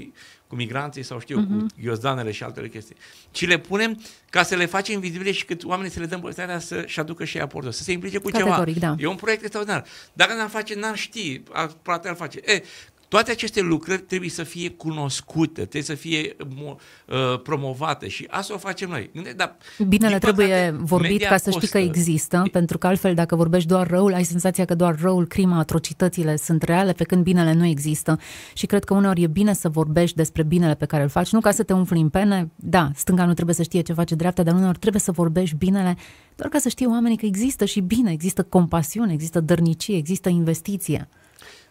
cu 0.48 0.56
migranții 0.56 1.04
sau 1.04 1.20
știu, 1.20 1.42
uh-huh. 1.42 1.48
cu 1.48 1.54
mhm. 1.54 1.70
ghiozdanele 1.82 2.32
și 2.32 2.44
altele 2.44 2.68
chestii. 2.68 2.96
Ci 3.32 3.48
le 3.48 3.58
punem 3.58 4.02
ca 4.30 4.44
să 4.44 4.56
le 4.56 4.66
facem 4.66 5.00
vizibile 5.00 5.32
și 5.32 5.46
cât 5.46 5.64
oamenii 5.64 5.92
să 5.92 6.00
le 6.00 6.06
dăm 6.06 6.20
posibilitatea 6.20 6.60
să-și 6.60 7.00
aducă 7.00 7.26
și 7.26 7.38
aportul, 7.40 7.72
să 7.72 7.84
se 7.84 7.92
implice 7.92 8.18
cu 8.18 8.30
Categoric, 8.30 8.74
ceva. 8.74 8.88
Da. 8.88 9.04
E 9.04 9.08
un 9.08 9.16
proiect 9.16 9.42
extraordinar. 9.42 9.86
Dacă 10.14 10.34
n-am 10.34 10.50
face, 10.50 10.76
n-am 10.76 10.94
ști, 10.94 11.39
poate 11.82 12.08
ar 12.08 12.16
face. 12.16 12.40
E, 12.46 12.64
toate 13.10 13.32
aceste 13.32 13.62
lucrări 13.62 14.02
trebuie 14.02 14.30
să 14.30 14.44
fie 14.44 14.70
cunoscute, 14.70 15.62
trebuie 15.62 15.82
să 15.82 15.94
fie 15.94 16.36
uh, 16.66 17.42
promovate 17.42 18.08
și 18.08 18.28
asta 18.30 18.54
o 18.54 18.58
facem 18.58 18.90
noi. 18.90 19.12
Dar, 19.36 19.58
Binele 19.88 20.18
trebuie 20.18 20.76
vorbit 20.80 21.24
ca 21.24 21.38
să 21.38 21.50
costă. 21.50 21.66
știi 21.66 21.70
că 21.70 21.78
există, 21.78 22.44
e... 22.46 22.50
pentru 22.50 22.78
că 22.78 22.88
altfel 22.88 23.14
dacă 23.14 23.36
vorbești 23.36 23.68
doar 23.68 23.88
răul, 23.88 24.14
ai 24.14 24.24
senzația 24.24 24.66
că 24.66 24.76
doar 24.76 25.00
răul, 25.02 25.28
crima, 25.28 25.58
atrocitățile 25.58 26.36
sunt 26.36 26.64
reale, 26.64 26.92
pe 26.92 27.04
când 27.04 27.24
binele 27.24 27.54
nu 27.54 27.66
există. 27.66 28.20
Și 28.54 28.66
cred 28.66 28.84
că 28.84 28.94
uneori 28.94 29.22
e 29.22 29.28
bine 29.28 29.54
să 29.54 29.70
vorbești 29.70 30.16
despre 30.16 30.44
binele 30.44 30.76
pe 30.76 30.86
care 30.86 31.04
îl 31.04 31.10
faci, 31.10 31.32
nu 31.32 31.40
ca 31.40 31.52
să 31.52 31.64
te 31.64 31.74
umfli 31.74 32.00
în 32.00 32.10
pene, 32.10 32.52
da, 32.56 32.92
stânga 32.96 33.26
nu 33.26 33.34
trebuie 33.34 33.56
să 33.56 33.64
știe 33.64 33.82
ce 33.82 33.94
face 33.94 34.16
dreapta, 34.16 34.44
dar 34.44 34.54
uneori 34.54 34.80
trebuie 34.80 35.02
să 35.02 35.12
vorbești 35.12 35.56
binele, 35.56 35.98
doar 36.36 36.50
ca 36.50 36.60
să 36.60 36.70
știe 36.70 36.88
oamenii 36.88 37.18
că 37.18 37.26
există 37.26 37.66
și 37.66 37.80
bine, 37.80 38.12
există 38.12 38.44
compasiune, 38.44 39.14
există 39.14 39.40
dărnicie, 39.40 39.98
există 39.98 40.30
investiție. 40.30 41.10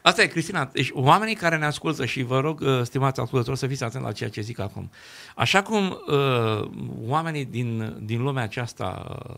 Asta 0.09 0.23
e, 0.23 0.27
Cristina. 0.27 0.71
Deci, 0.73 0.90
oamenii 0.92 1.35
care 1.35 1.57
ne 1.57 1.64
ascultă 1.64 2.07
și 2.07 2.23
vă 2.23 2.40
rog, 2.40 2.61
uh, 2.61 2.81
stimați 2.83 3.21
ascultători, 3.21 3.59
să 3.59 3.66
fiți 3.66 3.85
atenți 3.85 4.07
la 4.07 4.12
ceea 4.12 4.31
ce 4.31 4.40
zic 4.40 4.59
acum. 4.59 4.90
Așa 5.35 5.62
cum 5.62 5.99
uh, 6.07 6.71
oamenii 7.07 7.44
din, 7.44 7.97
din 8.03 8.23
lumea 8.23 8.42
aceasta, 8.42 9.16
uh, 9.29 9.37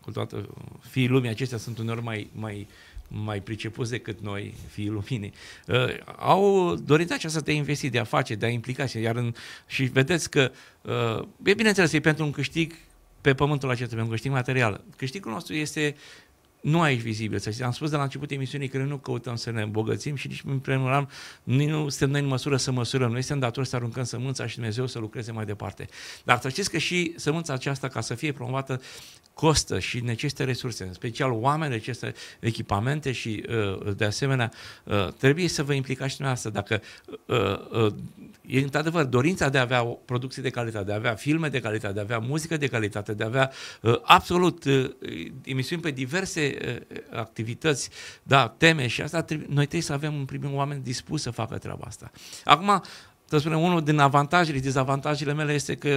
cu 0.00 0.10
toată, 0.10 0.48
fiii 0.90 1.08
lumii 1.08 1.30
acestea 1.30 1.58
sunt 1.58 1.78
uneori 1.78 2.02
mai, 2.02 2.30
mai, 2.32 2.68
mai 3.08 3.40
pricepuți 3.40 3.90
decât 3.90 4.20
noi, 4.20 4.54
fiii 4.70 4.88
luminii, 4.88 5.32
uh, 5.66 5.98
au 6.16 6.74
dorința 6.74 7.14
aceasta 7.14 7.40
de 7.40 7.50
a 7.50 7.54
investi, 7.54 7.90
de 7.90 7.98
a 7.98 8.04
face, 8.04 8.34
de 8.34 8.46
a 8.46 8.48
implica 8.48 8.86
și, 8.86 9.00
iar 9.00 9.16
în, 9.16 9.34
și 9.66 9.84
vedeți 9.84 10.30
că 10.30 10.50
uh, 10.82 11.26
e 11.42 11.54
bineînțeles, 11.54 11.92
e 11.92 12.00
pentru 12.00 12.24
un 12.24 12.30
câștig 12.30 12.72
pe 13.20 13.34
pământul 13.34 13.70
acesta, 13.70 13.88
pentru 13.88 14.04
un 14.04 14.12
câștig 14.12 14.32
material. 14.32 14.84
Câștigul 14.96 15.32
nostru 15.32 15.54
este 15.54 15.96
nu 16.60 16.80
aici 16.80 17.00
vizibil. 17.00 17.38
Să 17.38 17.50
știți. 17.50 17.64
Am 17.64 17.72
spus 17.72 17.90
de 17.90 17.96
la 17.96 18.02
început 18.02 18.30
emisiunii 18.30 18.68
că 18.68 18.78
noi 18.78 18.86
nu 18.86 18.96
căutăm 18.96 19.36
să 19.36 19.50
ne 19.50 19.62
îmbogățim 19.62 20.14
și 20.14 20.26
nici 20.26 20.42
în 20.46 20.58
primul 20.58 20.90
rând 20.90 21.08
nu 21.42 21.88
suntem 21.88 22.10
noi 22.10 22.20
în 22.20 22.26
măsură 22.26 22.56
să 22.56 22.70
măsurăm. 22.70 23.10
Noi 23.10 23.22
suntem 23.22 23.38
datori 23.38 23.68
să 23.68 23.76
aruncăm 23.76 24.04
sămânța 24.04 24.46
și 24.46 24.54
Dumnezeu 24.54 24.86
să 24.86 24.98
lucreze 24.98 25.32
mai 25.32 25.44
departe. 25.44 25.88
Dar 26.24 26.40
să 26.40 26.48
știți 26.48 26.70
că 26.70 26.78
și 26.78 27.12
sămânța 27.16 27.52
aceasta, 27.52 27.88
ca 27.88 28.00
să 28.00 28.14
fie 28.14 28.32
promovată, 28.32 28.80
costă 29.40 29.78
și 29.78 30.00
necesită 30.00 30.44
resurse, 30.44 30.84
în 30.84 30.92
special 30.92 31.32
oameni, 31.32 31.72
necesită 31.72 32.12
echipamente 32.40 33.12
și 33.12 33.44
uh, 33.48 33.94
de 33.96 34.04
asemenea 34.04 34.52
uh, 34.84 35.12
trebuie 35.12 35.48
să 35.48 35.62
vă 35.62 35.72
implicați 35.72 36.10
și 36.10 36.16
dumneavoastră. 36.16 36.50
Dacă 36.50 36.82
uh, 37.76 37.92
e 38.46 38.60
într-adevăr 38.60 39.04
dorința 39.04 39.48
de 39.48 39.58
a 39.58 39.60
avea 39.60 39.84
o 39.84 39.92
producție 39.92 40.42
de 40.42 40.50
calitate, 40.50 40.84
de 40.84 40.92
a 40.92 40.94
avea 40.94 41.14
filme 41.14 41.48
de 41.48 41.60
calitate, 41.60 41.92
de 41.92 42.00
a 42.00 42.02
avea 42.02 42.18
muzică 42.18 42.56
de 42.56 42.66
calitate, 42.66 43.14
de 43.14 43.22
a 43.22 43.26
avea 43.26 43.50
absolut 44.02 44.64
emisiuni 45.44 45.82
pe 45.82 45.90
diverse 45.90 46.49
activități, 47.12 47.90
da, 48.22 48.48
teme 48.48 48.86
și 48.86 49.02
asta 49.02 49.22
trebuie, 49.22 49.46
noi 49.48 49.64
trebuie 49.64 49.82
să 49.82 49.92
avem 49.92 50.14
în 50.14 50.24
primul 50.24 50.54
oameni 50.54 50.82
dispuși 50.82 51.22
să 51.22 51.30
facă 51.30 51.58
treaba 51.58 51.84
asta. 51.86 52.10
Acum, 52.44 52.82
să 53.30 53.38
spunem, 53.38 53.60
unul 53.60 53.82
din 53.82 53.98
avantajele, 53.98 54.58
dezavantajele 54.58 55.32
mele 55.32 55.52
este 55.52 55.74
că 55.74 55.96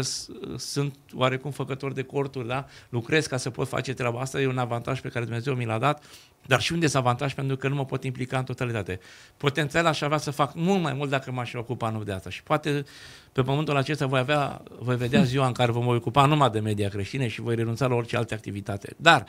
sunt 0.58 0.96
oarecum 1.14 1.52
făcător 1.52 1.94
de 1.94 2.04
corturi, 2.04 2.48
da? 2.48 2.66
lucrez 2.90 3.26
ca 3.26 3.38
să 3.38 3.50
pot 3.50 3.68
face 3.68 3.94
treaba 3.94 4.20
asta, 4.20 4.42
e 4.42 4.48
un 4.48 4.58
avantaj 4.58 5.00
pe 5.00 5.10
care 5.10 5.26
Dumnezeu 5.26 5.54
mi 5.54 5.66
l-a 5.66 5.78
dat, 5.78 6.04
dar 6.46 6.62
și 6.62 6.74
un 6.74 6.80
dezavantaj 6.80 7.34
pentru 7.34 7.56
că 7.58 7.68
nu 7.68 7.76
mă 7.76 7.86
pot 7.86 8.04
implica 8.04 8.38
în 8.38 8.44
totalitate. 8.44 9.00
Potențial 9.38 9.86
aș 9.86 10.02
avea 10.02 10.18
să 10.18 10.32
fac 10.32 10.54
mult 10.56 10.82
mai 10.82 10.94
mult 10.94 11.10
dacă 11.10 11.32
m-aș 11.32 11.54
ocupa 11.54 11.90
numai 11.90 12.06
de 12.06 12.12
asta 12.12 12.30
și 12.30 12.44
poate 12.44 12.84
pe 13.32 13.42
pământul 13.42 13.76
acesta 13.76 14.06
voi, 14.06 14.20
avea, 14.20 14.62
voi 14.80 14.96
vedea 14.96 15.24
ziua 15.24 15.48
în 15.48 15.54
care 15.54 15.72
vă 15.72 15.80
voi 15.80 15.96
ocupa 15.96 16.26
numai 16.26 16.50
de 16.50 16.60
media 16.60 16.90
creștine 16.90 17.28
și 17.28 17.42
voi 17.42 17.56
renunța 17.56 17.88
la 17.88 17.96
orice 17.96 18.18
alte 18.18 18.34
activitate. 18.34 18.94
Dar, 18.98 19.26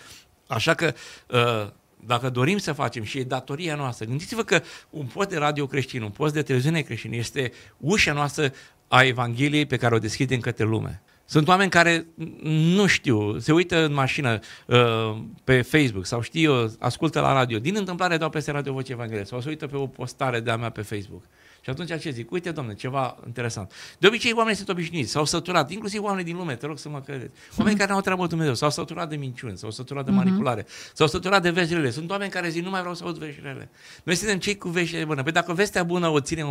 așa 0.47 0.75
că 0.75 0.95
uh, 1.31 1.71
dacă 2.07 2.31
dorim 2.31 2.59
să 2.59 2.73
facem 2.73 3.03
și 3.03 3.19
e 3.19 3.25
datoria 3.25 3.75
noastră, 3.75 4.07
gândiți-vă 4.07 4.43
că 4.43 4.63
un 4.91 5.07
post 5.07 5.29
de 5.29 5.37
radio 5.37 5.67
creștin, 5.67 6.03
un 6.03 6.11
post 6.11 6.35
de 6.35 6.43
televiziune 6.43 6.81
creștin 6.81 7.13
este 7.13 7.53
ușa 7.79 8.13
noastră 8.13 8.53
a 8.89 9.03
Evangheliei 9.03 9.67
pe 9.67 9.77
care 9.77 9.95
o 9.95 9.99
deschidem 9.99 10.41
către 10.41 10.65
lume. 10.65 11.03
Sunt 11.27 11.49
oameni 11.49 11.71
care 11.71 12.07
nu 12.43 12.87
știu, 12.87 13.39
se 13.39 13.53
uită 13.53 13.85
în 13.85 13.93
mașină 13.93 14.39
uh, 14.67 15.17
pe 15.45 15.63
Facebook 15.63 16.07
sau 16.07 16.21
știu, 16.21 16.75
ascultă 16.79 17.21
la 17.21 17.33
radio. 17.33 17.59
Din 17.59 17.77
întâmplare 17.77 18.17
dau 18.17 18.31
peste 18.31 18.51
radio 18.51 18.73
Voce 18.73 18.93
Evanghelie 18.93 19.25
sau 19.25 19.41
se 19.41 19.49
uită 19.49 19.67
pe 19.67 19.77
o 19.77 19.87
postare 19.87 20.41
de-a 20.41 20.57
mea 20.57 20.71
pe 20.71 20.83
Facebook. 20.83 21.23
Și 21.65 21.71
atunci 21.71 22.01
ce 22.01 22.11
zic? 22.11 22.31
Uite, 22.31 22.51
domnule, 22.51 22.77
ceva 22.77 23.17
interesant. 23.27 23.73
De 23.99 24.07
obicei, 24.07 24.33
oamenii 24.33 24.57
sunt 24.57 24.69
obișnuiți, 24.69 25.11
s-au 25.11 25.25
săturat, 25.25 25.71
inclusiv 25.71 26.03
oamenii 26.03 26.25
din 26.25 26.37
lume, 26.37 26.57
te 26.57 26.67
rog 26.67 26.79
să 26.79 26.89
mă 26.89 27.01
credeți. 27.01 27.39
Oameni 27.59 27.77
care 27.77 27.91
nu 27.91 27.97
au 27.97 28.01
treabă 28.03 28.23
cu 28.23 28.29
Dumnezeu, 28.29 28.55
s-au 28.55 28.71
săturat 28.71 29.09
de 29.09 29.17
minciuni, 29.17 29.59
s-au 29.59 29.71
săturat 29.71 30.05
de 30.05 30.11
mhm. 30.11 30.21
manipulare, 30.25 30.67
s-au 30.93 31.07
săturat 31.07 31.43
de 31.43 31.51
veștile. 31.51 31.91
Sunt 31.91 32.11
oameni 32.11 32.31
care 32.31 32.49
zic, 32.49 32.65
nu 32.65 32.71
mai 32.71 32.81
vreau 32.81 32.95
să 32.95 33.05
aud 33.05 33.19
veștile. 33.19 33.71
Noi 34.03 34.15
suntem 34.15 34.39
cei 34.39 34.59
cu 34.59 34.69
veștile 34.69 35.05
bune. 35.05 35.23
Păi 35.23 35.33
dacă 35.33 35.53
vestea 35.53 35.83
bună 35.83 36.09
o 36.09 36.21
ținem 36.21 36.49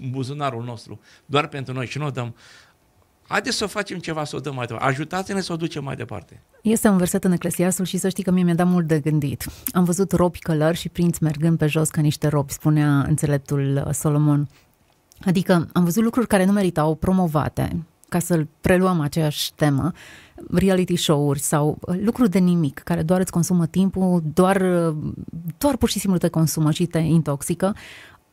în 0.00 0.10
buzunarul 0.10 0.64
nostru, 0.64 1.00
doar 1.26 1.48
pentru 1.48 1.72
noi 1.72 1.86
și 1.86 1.98
nu 1.98 2.06
o 2.06 2.10
dăm, 2.10 2.34
Haideți 3.28 3.56
să 3.56 3.64
o 3.64 3.66
facem 3.66 3.98
ceva, 3.98 4.24
să 4.24 4.36
o 4.36 4.38
dăm 4.38 4.54
mai 4.54 4.66
departe. 4.66 4.88
Ajutați-ne 4.88 5.40
să 5.40 5.52
o 5.52 5.56
ducem 5.56 5.84
mai 5.84 5.96
departe. 5.96 6.42
Este 6.62 6.88
un 6.88 6.96
verset 6.96 7.24
în 7.24 7.32
Eclesiastul 7.32 7.84
și 7.84 7.96
să 7.96 8.08
știi 8.08 8.22
că 8.22 8.30
mie 8.30 8.42
mi-a 8.42 8.54
dat 8.54 8.66
mult 8.66 8.86
de 8.86 8.98
gândit. 8.98 9.44
Am 9.72 9.84
văzut 9.84 10.12
robi 10.12 10.38
călări 10.38 10.76
și 10.76 10.88
prinți 10.88 11.22
mergând 11.22 11.58
pe 11.58 11.66
jos 11.66 11.88
ca 11.88 12.00
niște 12.00 12.28
robi, 12.28 12.52
spunea 12.52 13.04
înțeleptul 13.08 13.82
uh, 13.86 13.92
Solomon. 13.92 14.48
Adică 15.24 15.68
am 15.72 15.84
văzut 15.84 16.02
lucruri 16.02 16.26
care 16.26 16.44
nu 16.44 16.52
meritau 16.52 16.94
promovate, 16.94 17.84
ca 18.08 18.18
să 18.18 18.46
preluăm 18.60 19.00
aceeași 19.00 19.54
temă, 19.54 19.92
reality 20.50 20.96
show-uri 20.96 21.40
sau 21.40 21.78
uh, 21.80 21.96
lucruri 22.00 22.30
de 22.30 22.38
nimic, 22.38 22.78
care 22.78 23.02
doar 23.02 23.20
îți 23.20 23.30
consumă 23.30 23.66
timpul, 23.66 24.22
doar, 24.34 24.60
uh, 24.60 24.96
doar 25.58 25.76
pur 25.76 25.88
și 25.88 25.98
simplu 25.98 26.18
te 26.18 26.28
consumă 26.28 26.70
și 26.70 26.86
te 26.86 26.98
intoxică, 26.98 27.74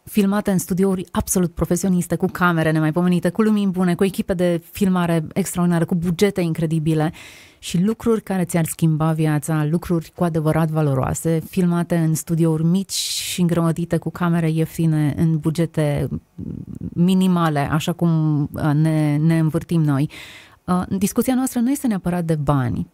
filmate 0.03 0.51
în 0.51 0.57
studiouri 0.57 1.05
absolut 1.11 1.53
profesioniste, 1.53 2.15
cu 2.15 2.25
camere 2.25 2.71
nemaipomenite, 2.71 3.29
cu 3.29 3.41
lumini 3.41 3.71
bune, 3.71 3.95
cu 3.95 4.03
echipe 4.03 4.33
de 4.33 4.61
filmare 4.71 5.27
extraordinare, 5.33 5.85
cu 5.85 5.95
bugete 5.95 6.41
incredibile 6.41 7.13
și 7.59 7.83
lucruri 7.83 8.21
care 8.21 8.43
ți-ar 8.43 8.65
schimba 8.65 9.11
viața, 9.11 9.65
lucruri 9.65 10.11
cu 10.15 10.23
adevărat 10.23 10.69
valoroase, 10.69 11.41
filmate 11.49 11.95
în 11.95 12.15
studiouri 12.15 12.63
mici 12.63 12.91
și 12.91 13.41
îngrămădite 13.41 13.97
cu 13.97 14.09
camere 14.09 14.49
ieftine, 14.49 15.13
în 15.17 15.37
bugete 15.37 16.07
minimale, 16.93 17.59
așa 17.59 17.93
cum 17.93 18.41
uh, 18.53 18.71
ne, 18.73 19.17
ne 19.17 19.39
învârtim 19.39 19.81
noi. 19.81 20.09
Uh, 20.65 20.83
discuția 20.97 21.35
noastră 21.35 21.59
nu 21.59 21.71
este 21.71 21.87
neapărat 21.87 22.25
de 22.25 22.35
bani, 22.35 22.87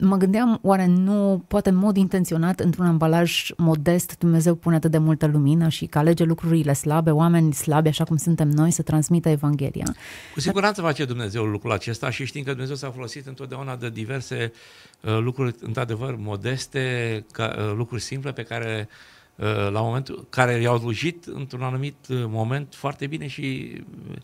mă 0.00 0.16
gândeam, 0.16 0.58
oare 0.62 0.86
nu, 0.86 1.44
poate 1.48 1.68
în 1.68 1.76
mod 1.76 1.96
intenționat, 1.96 2.60
într-un 2.60 2.86
ambalaj 2.86 3.48
modest, 3.56 4.18
Dumnezeu 4.18 4.54
pune 4.54 4.76
atât 4.76 4.90
de 4.90 4.98
multă 4.98 5.26
lumină 5.26 5.68
și 5.68 5.86
că 5.86 5.98
alege 5.98 6.24
lucrurile 6.24 6.72
slabe, 6.72 7.10
oameni 7.10 7.54
slabi, 7.54 7.88
așa 7.88 8.04
cum 8.04 8.16
suntem 8.16 8.48
noi, 8.48 8.70
să 8.70 8.82
transmită 8.82 9.28
Evanghelia? 9.28 9.94
Cu 10.34 10.40
siguranță 10.40 10.80
face 10.80 11.04
Dumnezeu 11.04 11.44
lucrul 11.44 11.72
acesta 11.72 12.10
și 12.10 12.24
știm 12.24 12.42
că 12.42 12.50
Dumnezeu 12.50 12.76
s-a 12.76 12.90
folosit 12.90 13.26
întotdeauna 13.26 13.76
de 13.76 13.90
diverse 13.90 14.52
uh, 15.00 15.18
lucruri, 15.18 15.54
într-adevăr, 15.60 16.16
modeste, 16.18 17.24
ca, 17.32 17.54
uh, 17.58 17.72
lucruri 17.76 18.02
simple 18.02 18.32
pe 18.32 18.42
care 18.42 18.88
uh, 19.36 19.46
la 19.70 19.80
momentul 19.80 20.26
care 20.30 20.52
i-au 20.52 20.78
slujit 20.78 21.24
într-un 21.24 21.62
anumit 21.62 21.96
uh, 22.08 22.24
moment 22.26 22.74
foarte 22.74 23.06
bine 23.06 23.26
și 23.26 23.72
uh, 24.10 24.16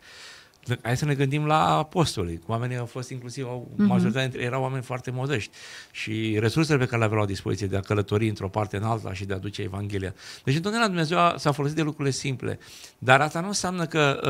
hai 0.82 0.96
să 0.96 1.04
ne 1.04 1.14
gândim 1.14 1.46
la 1.46 1.76
apostoli. 1.76 2.40
Oamenii 2.46 2.76
au 2.76 2.86
fost 2.86 3.10
inclusiv, 3.10 3.44
au, 3.44 3.70
uh-huh. 3.72 3.86
majoritatea 3.86 4.28
dintre 4.28 4.46
erau 4.46 4.62
oameni 4.62 4.82
foarte 4.82 5.10
modești 5.10 5.50
și 5.90 6.36
resursele 6.38 6.78
pe 6.78 6.84
care 6.84 6.98
le 6.98 7.04
aveau 7.04 7.20
la 7.20 7.26
dispoziție 7.26 7.66
de 7.66 7.76
a 7.76 7.80
călători 7.80 8.28
într-o 8.28 8.48
parte 8.48 8.76
în 8.76 8.82
alta 8.82 9.12
și 9.12 9.24
de 9.24 9.34
a 9.34 9.38
duce 9.38 9.62
Evanghelia. 9.62 10.14
Deci 10.44 10.54
întotdeauna 10.54 10.88
Dumnezeu 10.88 11.18
s-a 11.36 11.52
folosit 11.52 11.76
de 11.76 11.82
lucrurile 11.82 12.14
simple, 12.14 12.58
dar 12.98 13.20
asta 13.20 13.40
nu 13.40 13.46
înseamnă 13.46 13.86
că... 13.86 14.20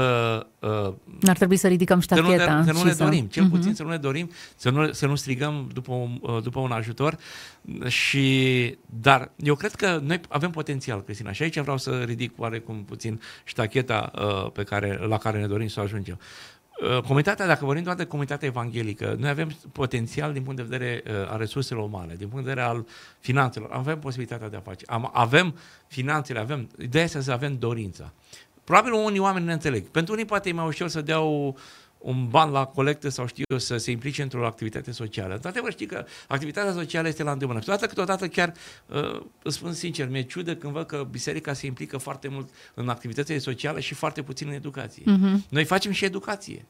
Uh, 0.61 0.69
uh, 0.71 0.95
N-ar 1.21 1.37
trebui 1.37 1.57
să 1.57 1.69
ridicăm 1.69 2.01
ștacheta. 2.01 2.63
Să 2.65 2.73
nu, 2.73 2.79
să 2.79 2.83
nu 2.83 2.85
ne 2.85 2.93
dorim, 2.93 3.27
cel 3.27 3.47
uh-huh. 3.47 3.51
puțin 3.51 3.75
să 3.75 3.83
nu 3.83 3.89
ne 3.89 3.97
dorim, 3.97 4.31
să 4.57 4.71
nu, 4.71 4.93
să 4.93 5.07
nu 5.07 5.15
strigăm 5.15 5.71
după 5.73 5.93
un, 5.93 6.19
uh, 6.21 6.43
după 6.43 6.61
un 6.61 6.71
ajutor, 6.71 7.19
și, 7.87 8.79
dar 8.87 9.31
eu 9.37 9.55
cred 9.55 9.75
că 9.75 10.01
noi 10.03 10.21
avem 10.29 10.51
potențial, 10.51 11.03
Cristina, 11.03 11.33
și 11.33 11.43
aici 11.43 11.59
vreau 11.59 11.79
să 11.79 12.03
ridic 12.03 12.41
oarecum 12.41 12.85
puțin 12.85 13.21
ștacheta 13.45 14.11
uh, 14.15 14.51
pe 14.53 14.63
care, 14.63 15.07
la 15.07 15.19
care 15.19 15.41
ne 15.41 15.47
dorim 15.47 15.69
să 15.69 15.81
ajungem. 15.81 16.19
Uh, 16.83 17.03
comunitatea, 17.03 17.47
dacă 17.47 17.65
vorbim 17.65 17.85
doar 17.85 17.97
de 17.97 18.05
comunitatea 18.05 18.49
evanghelică, 18.49 19.17
noi 19.19 19.31
avem 19.31 19.51
potențial 19.73 20.33
din 20.33 20.43
punct 20.43 20.57
de 20.57 20.67
vedere 20.69 21.03
uh, 21.07 21.31
al 21.31 21.39
resurselor 21.39 21.85
umane, 21.85 22.15
din 22.15 22.29
punct 22.29 22.45
de 22.45 22.51
vedere 22.51 22.67
al 22.67 22.87
finanțelor, 23.19 23.71
avem 23.73 23.99
posibilitatea 23.99 24.49
de 24.49 24.57
a 24.57 24.61
face. 24.61 24.85
Am, 24.89 25.11
avem 25.13 25.55
finanțele, 25.87 26.39
avem, 26.39 26.69
ideea 26.79 27.05
este 27.05 27.21
să 27.21 27.33
avem 27.33 27.59
dorința. 27.59 28.13
Probabil 28.65 28.93
unii 28.93 29.19
oameni 29.19 29.45
ne 29.45 29.53
înțeleg. 29.53 29.87
Pentru 29.87 30.13
unii 30.13 30.25
poate 30.25 30.49
e 30.49 30.53
mai 30.53 30.67
ușor 30.67 30.89
să 30.89 31.01
dea 31.01 31.21
o, 31.21 31.53
un 32.03 32.29
ban 32.29 32.51
la 32.51 32.65
colectă 32.65 33.09
sau 33.09 33.27
știu 33.27 33.45
eu, 33.49 33.59
să 33.59 33.77
se 33.77 33.91
implice 33.91 34.23
într-o 34.23 34.47
activitate 34.47 34.91
socială. 34.91 35.39
Toate 35.39 35.61
vă 35.61 35.71
știi 35.71 35.87
că 35.87 36.05
activitatea 36.29 36.73
socială 36.73 37.09
este 37.09 37.23
la 37.23 37.33
îndemână. 37.33 37.59
Câteodată, 37.59 37.87
câteodată 37.87 38.29
chiar, 38.29 38.53
uh, 38.87 39.23
îți 39.43 39.57
spun 39.57 39.73
sincer, 39.73 40.09
mi-e 40.09 40.23
ciudă 40.23 40.57
când 40.57 40.73
văd 40.73 40.87
că 40.87 41.07
biserica 41.11 41.53
se 41.53 41.67
implică 41.67 41.99
foarte 41.99 42.29
mult 42.29 42.49
în 42.75 42.89
activitățile 42.89 43.39
sociale 43.39 43.81
și 43.81 43.95
foarte 43.95 44.23
puțin 44.23 44.49
în 44.49 44.55
educație. 44.55 45.03
Uh-huh. 45.03 45.49
Noi 45.49 45.65
facem 45.65 45.93
și 45.93 46.05
educație 46.05 46.67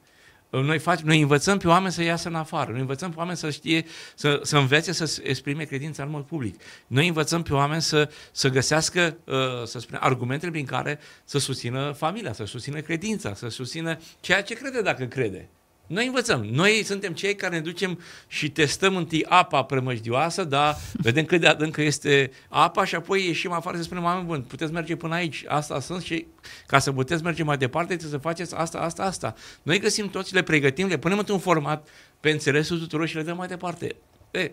noi, 0.60 0.78
facem, 0.78 1.06
noi 1.06 1.20
învățăm 1.20 1.58
pe 1.58 1.68
oameni 1.68 1.92
să 1.92 2.02
iasă 2.02 2.28
în 2.28 2.34
afară, 2.34 2.70
noi 2.70 2.80
învățăm 2.80 3.10
pe 3.10 3.18
oameni 3.18 3.36
să 3.36 3.50
știe, 3.50 3.84
să, 4.14 4.40
să 4.42 4.56
învețe 4.58 4.92
să 4.92 5.20
exprime 5.22 5.64
credința 5.64 6.02
în 6.02 6.10
mod 6.10 6.24
public. 6.24 6.60
Noi 6.86 7.06
învățăm 7.06 7.42
pe 7.42 7.54
oameni 7.54 7.82
să, 7.82 8.10
să 8.32 8.48
găsească, 8.48 9.16
uh, 9.24 9.34
să 9.64 9.78
spunem, 9.78 10.00
argumentele 10.04 10.50
prin 10.50 10.64
care 10.64 10.98
să 11.24 11.38
susțină 11.38 11.92
familia, 11.92 12.32
să 12.32 12.44
susțină 12.44 12.80
credința, 12.80 13.34
să 13.34 13.48
susțină 13.48 13.98
ceea 14.20 14.42
ce 14.42 14.54
crede 14.54 14.82
dacă 14.82 15.04
crede. 15.04 15.48
Noi 15.92 16.07
învățăm. 16.07 16.44
Noi 16.44 16.83
suntem 16.85 17.12
cei 17.12 17.35
care 17.35 17.55
ne 17.55 17.61
ducem 17.61 18.00
și 18.26 18.50
testăm 18.50 18.96
întâi 18.96 19.24
apa 19.28 19.62
prămăjdioasă, 19.62 20.44
da, 20.44 20.76
vedem 20.92 21.24
cât 21.24 21.40
de 21.40 21.46
adâncă 21.46 21.83
este 21.83 22.31
apa 22.48 22.85
și 22.85 22.94
apoi 22.94 23.26
ieșim 23.26 23.52
afară 23.52 23.76
să 23.76 23.83
spunem, 23.83 24.05
oameni 24.05 24.26
buni, 24.26 24.42
puteți 24.42 24.72
merge 24.72 24.96
până 24.96 25.14
aici, 25.14 25.44
asta 25.48 25.81
sunt 25.81 26.02
și 26.02 26.26
ca 26.66 26.78
să 26.78 26.92
puteți 26.92 27.22
merge 27.22 27.42
mai 27.42 27.57
departe, 27.57 27.96
trebuie 27.96 28.20
să 28.20 28.26
faceți 28.26 28.55
asta, 28.55 28.78
asta, 28.78 29.02
asta. 29.02 29.35
Noi 29.62 29.78
găsim 29.78 30.11
toți, 30.11 30.35
le 30.35 30.42
pregătim, 30.42 30.87
le 30.87 30.98
punem 30.98 31.18
într-un 31.18 31.38
format 31.38 31.88
pe 32.20 32.31
înțelesul 32.31 32.78
tuturor 32.78 33.07
și 33.07 33.16
le 33.16 33.22
dăm 33.22 33.37
mai 33.37 33.48
departe. 33.48 33.96
E, 34.31 34.50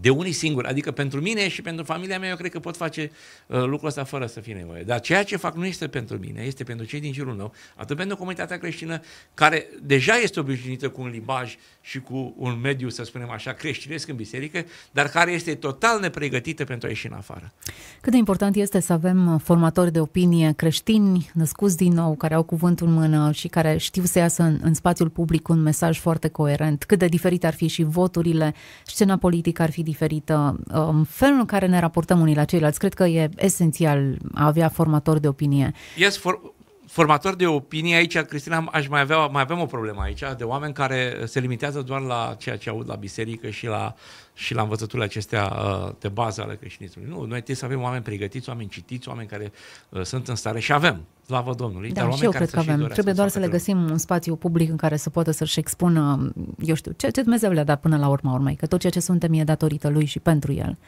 de 0.00 0.10
unii 0.10 0.32
singuri, 0.32 0.68
adică 0.68 0.90
pentru 0.90 1.20
mine 1.20 1.48
și 1.48 1.62
pentru 1.62 1.84
familia 1.84 2.18
mea, 2.18 2.28
eu 2.28 2.36
cred 2.36 2.50
că 2.50 2.60
pot 2.60 2.76
face 2.76 3.10
uh, 3.46 3.64
lucrul 3.64 3.88
ăsta 3.88 4.04
fără 4.04 4.26
să 4.26 4.40
fie 4.40 4.54
nevoie. 4.54 4.82
Dar 4.82 5.00
ceea 5.00 5.22
ce 5.22 5.36
fac 5.36 5.56
nu 5.56 5.66
este 5.66 5.88
pentru 5.88 6.18
mine, 6.18 6.42
este 6.42 6.64
pentru 6.64 6.86
cei 6.86 7.00
din 7.00 7.12
jurul 7.12 7.34
meu, 7.34 7.52
atât 7.74 7.96
pentru 7.96 8.16
comunitatea 8.16 8.58
creștină, 8.58 9.00
care 9.34 9.66
deja 9.82 10.14
este 10.14 10.40
obișnuită 10.40 10.88
cu 10.88 11.00
un 11.00 11.08
limbaj 11.08 11.56
și 11.80 12.00
cu 12.00 12.34
un 12.36 12.58
mediu, 12.62 12.88
să 12.88 13.04
spunem 13.04 13.30
așa, 13.30 13.52
creștinesc 13.52 14.08
în 14.08 14.16
biserică, 14.16 14.64
dar 14.90 15.08
care 15.08 15.32
este 15.32 15.54
total 15.54 16.00
nepregătită 16.00 16.64
pentru 16.64 16.86
a 16.86 16.90
ieși 16.90 17.06
în 17.06 17.12
afară. 17.12 17.52
Cât 18.00 18.12
de 18.12 18.18
important 18.18 18.56
este 18.56 18.80
să 18.80 18.92
avem 18.92 19.38
formatori 19.38 19.92
de 19.92 20.00
opinie 20.00 20.52
creștini, 20.56 21.30
născuți 21.34 21.76
din 21.76 21.92
nou, 21.92 22.14
care 22.14 22.34
au 22.34 22.42
cuvântul 22.42 22.86
în 22.86 22.92
mână 22.92 23.32
și 23.32 23.48
care 23.48 23.76
știu 23.76 24.04
să 24.04 24.18
iasă 24.18 24.42
în, 24.42 24.58
în 24.62 24.74
spațiul 24.74 25.08
public 25.08 25.48
un 25.48 25.62
mesaj 25.62 25.98
foarte 25.98 26.28
coerent, 26.28 26.84
cât 26.84 26.98
de 26.98 27.06
diferit 27.06 27.44
ar 27.44 27.54
fi 27.54 27.66
și 27.66 27.82
voturile, 27.82 28.54
scena 28.84 29.16
politică 29.16 29.62
ar 29.62 29.70
fi 29.70 29.82
diferită, 29.86 30.56
um, 30.74 31.04
felul 31.04 31.38
în 31.38 31.44
care 31.44 31.66
ne 31.66 31.80
raportăm 31.80 32.20
unii 32.20 32.34
la 32.34 32.44
ceilalți, 32.44 32.78
cred 32.78 32.94
că 32.94 33.04
e 33.04 33.28
esențial 33.36 34.16
a 34.34 34.46
avea 34.46 34.68
formatori 34.68 35.20
de 35.20 35.28
opinie. 35.28 35.72
Yes, 35.96 36.16
for, 36.16 36.40
formator 36.86 37.34
de 37.34 37.46
opinie 37.46 37.96
aici, 37.96 38.18
Cristina, 38.18 38.68
aș 38.72 38.88
mai 38.88 39.00
avea, 39.00 39.26
mai 39.26 39.42
avem 39.42 39.60
o 39.60 39.66
problemă 39.66 40.00
aici, 40.00 40.22
de 40.36 40.44
oameni 40.44 40.72
care 40.72 41.20
se 41.24 41.40
limitează 41.40 41.82
doar 41.82 42.00
la 42.00 42.34
ceea 42.38 42.56
ce 42.56 42.70
aud 42.70 42.88
la 42.88 42.94
biserică 42.94 43.50
și 43.50 43.66
la, 43.66 43.94
și 44.34 44.54
la 44.54 44.62
învățăturile 44.62 45.04
acestea 45.04 45.44
uh, 45.44 45.92
de 45.98 46.08
bază 46.08 46.42
ale 46.42 46.56
creștinismului. 46.56 47.10
Nu, 47.10 47.18
noi 47.18 47.28
trebuie 47.28 47.56
să 47.56 47.64
avem 47.64 47.82
oameni 47.82 48.02
pregătiți, 48.02 48.48
oameni 48.48 48.68
citiți, 48.68 49.08
oameni 49.08 49.28
care 49.28 49.52
uh, 49.88 50.02
sunt 50.02 50.28
în 50.28 50.34
stare 50.34 50.60
și 50.60 50.72
avem, 50.72 51.04
slavă 51.24 51.54
Domnului. 51.54 51.92
Da, 51.92 52.02
dar 52.02 52.12
și 52.12 52.24
eu 52.24 52.30
cred 52.30 52.50
că 52.50 52.58
avem. 52.58 52.86
Trebuie 52.86 53.14
doar 53.14 53.28
să 53.28 53.38
le 53.38 53.48
găsim 53.48 53.90
un 53.90 53.98
spațiu 53.98 54.36
public 54.36 54.70
în 54.70 54.76
care 54.76 54.96
să 54.96 55.10
poată 55.10 55.30
să-și 55.30 55.58
expună, 55.58 56.32
eu 56.64 56.74
știu, 56.74 56.92
ce, 56.96 57.10
ce 57.10 57.20
Dumnezeu 57.20 57.50
le-a 57.50 57.64
dat 57.64 57.80
până 57.80 57.96
la 57.96 58.08
urma 58.08 58.32
urmei, 58.32 58.54
că 58.54 58.66
tot 58.66 58.80
ceea 58.80 58.92
ce 58.92 59.00
suntem 59.00 59.32
e 59.32 59.44
datorită 59.44 59.88
lui 59.88 60.04
și 60.04 60.18
pentru 60.18 60.52
el. 60.52 60.78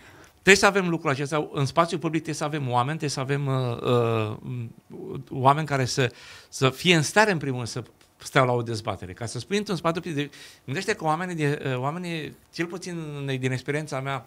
Trebuie 0.42 0.57
să 0.57 0.66
avem 0.66 0.88
lucrul 0.88 1.11
acesta. 1.11 1.48
În 1.53 1.66
spațiu 1.66 1.98
public 1.98 2.22
trebuie 2.22 2.35
să 2.35 2.44
avem 2.44 2.70
oameni, 2.70 2.98
trebuie 2.98 3.11
să 3.11 3.20
avem 3.20 3.46
uh, 3.46 4.37
uh, 4.90 5.20
oameni 5.31 5.66
care 5.66 5.85
să, 5.85 6.12
să 6.48 6.70
fie 6.70 6.94
în 6.94 7.03
stare, 7.03 7.31
în 7.31 7.38
primul 7.38 7.57
rând, 7.57 7.68
să 7.68 7.83
stea 8.16 8.42
la 8.42 8.53
o 8.53 8.62
dezbatere. 8.62 9.12
Ca 9.12 9.27
să 9.27 9.38
spui 9.38 9.57
într-un 9.57 9.77
spațiu 9.77 10.01
public, 10.01 10.33
gândește 10.64 10.94
că 10.94 11.05
oamenii, 11.05 11.35
de, 11.35 11.62
uh, 11.66 11.77
oamenii, 11.77 12.37
cel 12.53 12.66
puțin 12.66 12.96
din 13.38 13.53
experiența 13.53 14.01
mea, 14.01 14.27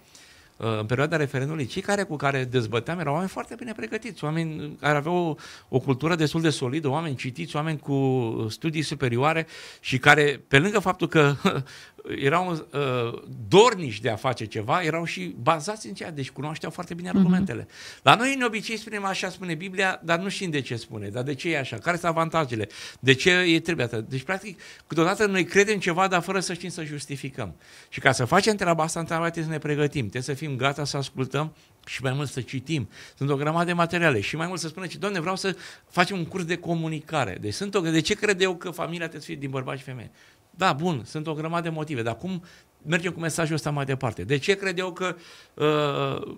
uh, 0.58 0.78
în 0.80 0.86
perioada 0.86 1.16
referendului, 1.16 1.66
cei 1.66 1.82
care 1.82 2.04
cu 2.04 2.16
care 2.16 2.44
dezbăteam 2.44 3.00
erau 3.00 3.12
oameni 3.14 3.32
foarte 3.32 3.56
bine 3.56 3.74
pregătiți, 3.76 4.24
oameni 4.24 4.78
care 4.80 4.98
aveau 4.98 5.16
o, 5.16 5.36
o 5.76 5.80
cultură 5.80 6.16
destul 6.16 6.42
de 6.42 6.50
solidă, 6.50 6.88
oameni 6.88 7.16
citiți, 7.16 7.56
oameni 7.56 7.80
cu 7.80 8.46
studii 8.50 8.82
superioare 8.82 9.48
și 9.80 9.98
care, 9.98 10.44
pe 10.48 10.60
lângă 10.60 10.80
faptul 10.80 11.08
că 11.08 11.36
erau 12.20 12.52
uh, 12.52 13.22
dorniși 13.48 14.02
de 14.02 14.10
a 14.10 14.16
face 14.16 14.46
ceva, 14.46 14.82
erau 14.82 15.04
și 15.04 15.36
bazați 15.42 15.88
în 15.88 15.94
ceea, 15.94 16.12
deci 16.12 16.32
cunoșteau 16.32 16.72
foarte 16.72 16.94
bine 16.94 17.10
mhm. 17.10 17.18
argumentele. 17.18 17.64
Mm-hmm. 17.64 18.02
La 18.02 18.16
noi, 18.16 18.34
în 18.36 18.42
obicei, 18.42 18.78
spunem 18.78 19.06
așa, 19.06 19.30
spune 19.30 19.56
Biblia, 19.56 20.02
dar 20.04 20.20
nu 20.20 20.30
știm 20.30 20.50
de 20.50 20.62
ce 20.62 20.76
spune, 20.76 21.10
dar 21.10 21.24
de 21.24 21.34
ce 21.34 21.50
e 21.50 21.60
așa, 21.60 21.78
care 21.78 21.98
sunt 21.98 22.12
avantajele, 22.12 22.68
de 23.00 23.14
ce 23.14 23.30
e 23.30 23.60
trebuie 23.60 23.86
atât. 23.86 24.10
Deci, 24.10 24.22
practic, 24.22 24.60
câteodată 24.88 25.26
noi 25.26 25.44
credem 25.44 25.80
ceva, 25.80 26.08
dar 26.08 26.22
fără 26.22 26.40
să 26.40 26.54
știm 26.54 26.70
să 26.70 26.84
justificăm. 26.84 27.56
Și 27.90 28.00
ca 28.00 28.12
să 28.12 28.26
facem 28.26 28.56
treaba 28.56 28.84
asta, 28.84 29.00
într 29.00 29.14
trebuie 29.14 29.44
să 29.44 29.50
ne 29.50 29.58
pregătim, 29.58 30.02
trebuie 30.02 30.22
să 30.22 30.34
fim 30.34 30.56
gata 30.56 30.86
să 30.86 30.98
ascultăm 30.98 31.54
și 31.86 32.02
mai 32.04 32.14
mult 32.14 32.30
să 32.30 32.42
citim. 32.42 32.90
Sunt 33.18 33.30
o 33.30 33.36
grămadă 33.36 33.66
de 33.66 33.74
materiale 33.74 34.20
și 34.22 34.36
mai 34.36 34.48
mult 34.48 34.60
să 34.60 34.68
spună 34.68 34.88
ce, 34.88 34.98
doamne, 34.98 35.20
vreau 35.20 35.36
să 35.36 35.56
facem 35.90 36.18
un 36.18 36.26
curs 36.26 36.46
de 36.46 36.56
comunicare. 36.56 37.38
Deci 37.42 37.54
sunt 37.54 37.76
o, 37.76 37.80
de 37.80 38.00
ce 38.00 38.14
cred 38.14 38.42
eu 38.42 38.56
că 38.56 38.70
familia 38.70 39.08
trebuie 39.08 39.22
să 39.22 39.28
fie 39.28 39.36
din 39.36 39.50
bărbați 39.50 39.80
și 39.80 39.84
femei? 39.84 40.12
Da, 40.58 40.74
bun, 40.74 41.02
sunt 41.06 41.28
o 41.28 41.34
grămadă 41.34 41.62
de 41.62 41.70
motive, 41.70 42.02
dar 42.02 42.18
cum 42.18 42.44
mergem 42.86 43.12
cu 43.12 43.20
mesajul 43.20 43.56
ăsta 43.56 43.70
mai 43.70 43.86
departe? 43.86 44.24
De 44.24 44.38
ce 44.38 44.54
cred 44.54 44.80
eu 44.80 44.92
că, 44.92 45.16
uh, 45.54 46.36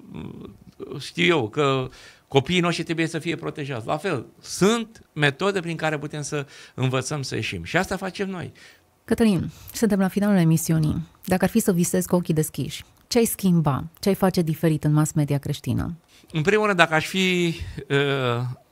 știu 1.00 1.26
eu, 1.26 1.50
că 1.50 1.90
copiii 2.28 2.60
noștri 2.60 2.84
trebuie 2.84 3.08
să 3.08 3.20
fie 3.20 3.36
protejați? 3.36 3.88
La 3.88 3.98
fel, 3.98 4.26
sunt 4.42 5.02
metode 5.14 5.60
prin 5.60 5.76
care 5.76 5.98
putem 5.98 6.22
să 6.22 6.46
învățăm 6.74 7.22
să 7.22 7.36
ieșim. 7.36 7.64
Și 7.64 7.78
asta 7.78 7.98
facem 7.98 8.30
noi. 8.30 8.52
Cătălin, 9.06 9.52
suntem 9.74 10.00
la 10.00 10.08
finalul 10.08 10.38
emisiunii. 10.38 11.08
Dacă 11.26 11.44
ar 11.44 11.50
fi 11.50 11.60
să 11.60 11.72
visezi 11.72 12.08
cu 12.08 12.16
ochii 12.16 12.34
deschiși, 12.34 12.84
ce 13.14 13.20
ai 13.20 13.26
schimba? 13.26 13.84
Ce 14.00 14.10
ai 14.10 14.16
face 14.16 14.42
diferit 14.42 14.84
în 14.84 14.94
mass 14.94 15.12
media 15.12 15.38
creștină? 15.38 15.98
În 16.32 16.42
primul 16.42 16.66
rând, 16.66 16.78
dacă 16.78 16.94
aș 16.94 17.06
fi, 17.06 17.56
uh, 17.90 17.98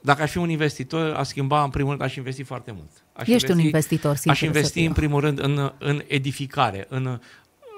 dacă 0.00 0.22
aș 0.22 0.30
fi 0.30 0.38
un 0.38 0.48
investitor, 0.48 1.12
aș 1.12 1.26
schimba, 1.26 1.62
în 1.62 1.70
primul 1.70 1.90
rând, 1.90 2.02
aș 2.02 2.16
investi 2.16 2.42
foarte 2.42 2.72
mult. 2.72 2.90
Aș 3.12 3.20
Ești 3.20 3.30
investi, 3.30 3.52
un 3.52 3.58
investitor, 3.58 4.16
sincer 4.16 4.32
Aș 4.32 4.40
investi, 4.40 4.84
în 4.84 4.92
primul 4.92 5.20
rând, 5.20 5.38
în, 5.42 5.72
în 5.78 6.02
edificare, 6.06 6.86
în, 6.88 7.20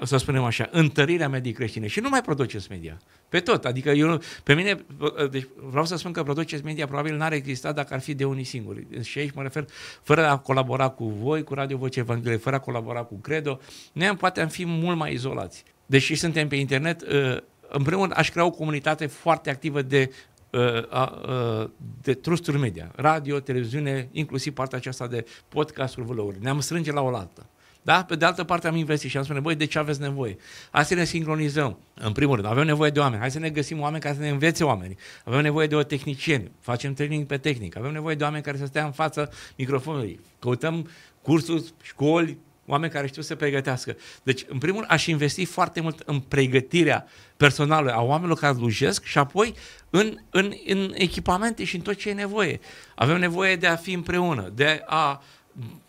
să 0.03 0.17
spunem 0.17 0.43
așa, 0.45 0.69
întărirea 0.71 1.29
mediei 1.29 1.55
creștine. 1.55 1.87
Și 1.87 2.01
nu 2.01 2.09
mai 2.09 2.21
produceți 2.21 2.67
media. 2.71 2.99
Pe 3.29 3.41
tot. 3.41 3.65
Adică 3.65 3.91
eu, 3.91 4.21
pe 4.43 4.55
mine, 4.55 4.85
deci 5.31 5.47
vreau 5.71 5.85
să 5.85 5.97
spun 5.97 6.13
că 6.13 6.23
produceți 6.23 6.65
media 6.65 6.87
probabil 6.87 7.17
n-ar 7.17 7.33
exista 7.33 7.73
dacă 7.73 7.95
ar 7.95 8.01
fi 8.01 8.15
de 8.15 8.25
unii 8.25 8.45
singuri. 8.45 8.87
Și 9.03 9.19
aici 9.19 9.33
mă 9.35 9.43
refer, 9.43 9.65
fără 10.03 10.29
a 10.29 10.39
colabora 10.39 10.89
cu 10.89 11.09
voi, 11.09 11.43
cu 11.45 11.55
Radio 11.55 11.77
Voce 11.77 11.99
Evanghelie, 11.99 12.37
fără 12.37 12.57
a 12.57 12.59
colabora 12.59 13.03
cu 13.03 13.15
Credo, 13.15 13.61
noi 13.93 14.07
am, 14.07 14.17
poate 14.17 14.41
am 14.41 14.49
fi 14.49 14.65
mult 14.65 14.97
mai 14.97 15.13
izolați. 15.13 15.65
Deși 15.87 16.15
suntem 16.15 16.49
pe 16.49 16.57
internet, 16.57 17.03
uh, 17.03 17.37
în 17.69 17.83
primul 17.83 18.01
rând 18.01 18.13
aș 18.17 18.31
crea 18.31 18.45
o 18.45 18.51
comunitate 18.51 19.07
foarte 19.07 19.51
activă 19.51 19.83
de 19.83 20.11
uh, 20.51 20.61
uh, 20.61 21.71
de 22.03 22.15
trusturi 22.15 22.59
media, 22.59 22.93
radio, 22.95 23.41
televiziune, 23.41 24.09
inclusiv 24.13 24.55
partea 24.55 24.79
aceasta 24.79 25.07
de 25.07 25.25
podcasturi 25.49 26.07
vloguri. 26.07 26.39
Ne-am 26.41 26.61
strânge 26.61 26.93
la 26.93 27.01
oaltă. 27.01 27.47
Da? 27.85 28.05
Pe 28.05 28.17
de 28.17 28.25
altă 28.25 28.45
parte 28.45 28.69
am 28.69 28.77
investit 28.77 29.11
și 29.11 29.17
am 29.17 29.25
spune, 29.25 29.41
băi, 29.41 29.55
de 29.55 29.65
ce 29.65 29.79
aveți 29.79 30.01
nevoie? 30.01 30.37
Hai 30.71 30.85
să 30.85 30.95
ne 30.95 31.05
sincronizăm. 31.05 31.79
În 31.95 32.13
primul 32.13 32.35
rând, 32.35 32.49
avem 32.49 32.65
nevoie 32.65 32.91
de 32.91 33.01
oameni. 33.01 33.21
Hai 33.21 33.31
să 33.31 33.39
ne 33.39 33.51
găsim 33.51 33.81
oameni 33.81 34.03
care 34.03 34.15
să 34.15 34.21
ne 34.21 34.29
învețe 34.29 34.65
oamenii. 34.65 34.97
Avem 35.25 35.41
nevoie 35.41 35.67
de 35.67 35.75
o 35.75 35.83
tehnicieni. 35.83 36.51
Facem 36.61 36.95
training 36.95 37.27
pe 37.27 37.37
tehnic. 37.37 37.77
Avem 37.77 37.93
nevoie 37.93 38.15
de 38.15 38.25
oameni 38.25 38.43
care 38.43 38.57
să 38.57 38.67
stea 38.67 38.85
în 38.85 38.93
fața 38.93 39.29
microfonului. 39.57 40.21
Căutăm 40.39 40.89
cursuri, 41.23 41.73
școli, 41.83 42.39
oameni 42.67 42.93
care 42.93 43.07
știu 43.07 43.23
să 43.23 43.29
se 43.29 43.35
pregătească. 43.35 43.97
Deci, 44.23 44.45
în 44.49 44.59
primul 44.59 44.79
rând, 44.79 44.93
aș 44.93 45.07
investi 45.07 45.45
foarte 45.45 45.81
mult 45.81 46.03
în 46.07 46.21
pregătirea 46.21 47.07
personală 47.37 47.93
a 47.93 48.03
oamenilor 48.03 48.39
care 48.39 48.55
slujesc 48.55 49.05
și 49.05 49.19
apoi 49.19 49.55
în, 49.91 50.19
în, 50.31 50.53
în 50.67 50.93
echipamente 50.95 51.65
și 51.65 51.77
în 51.77 51.83
tot 51.83 51.95
ce 51.95 52.09
e 52.09 52.13
nevoie. 52.13 52.61
Avem 52.95 53.19
nevoie 53.19 53.57
de 53.57 53.67
a 53.67 53.77
fi 53.77 53.93
împreună, 53.93 54.53
de 54.55 54.83
a 54.87 55.23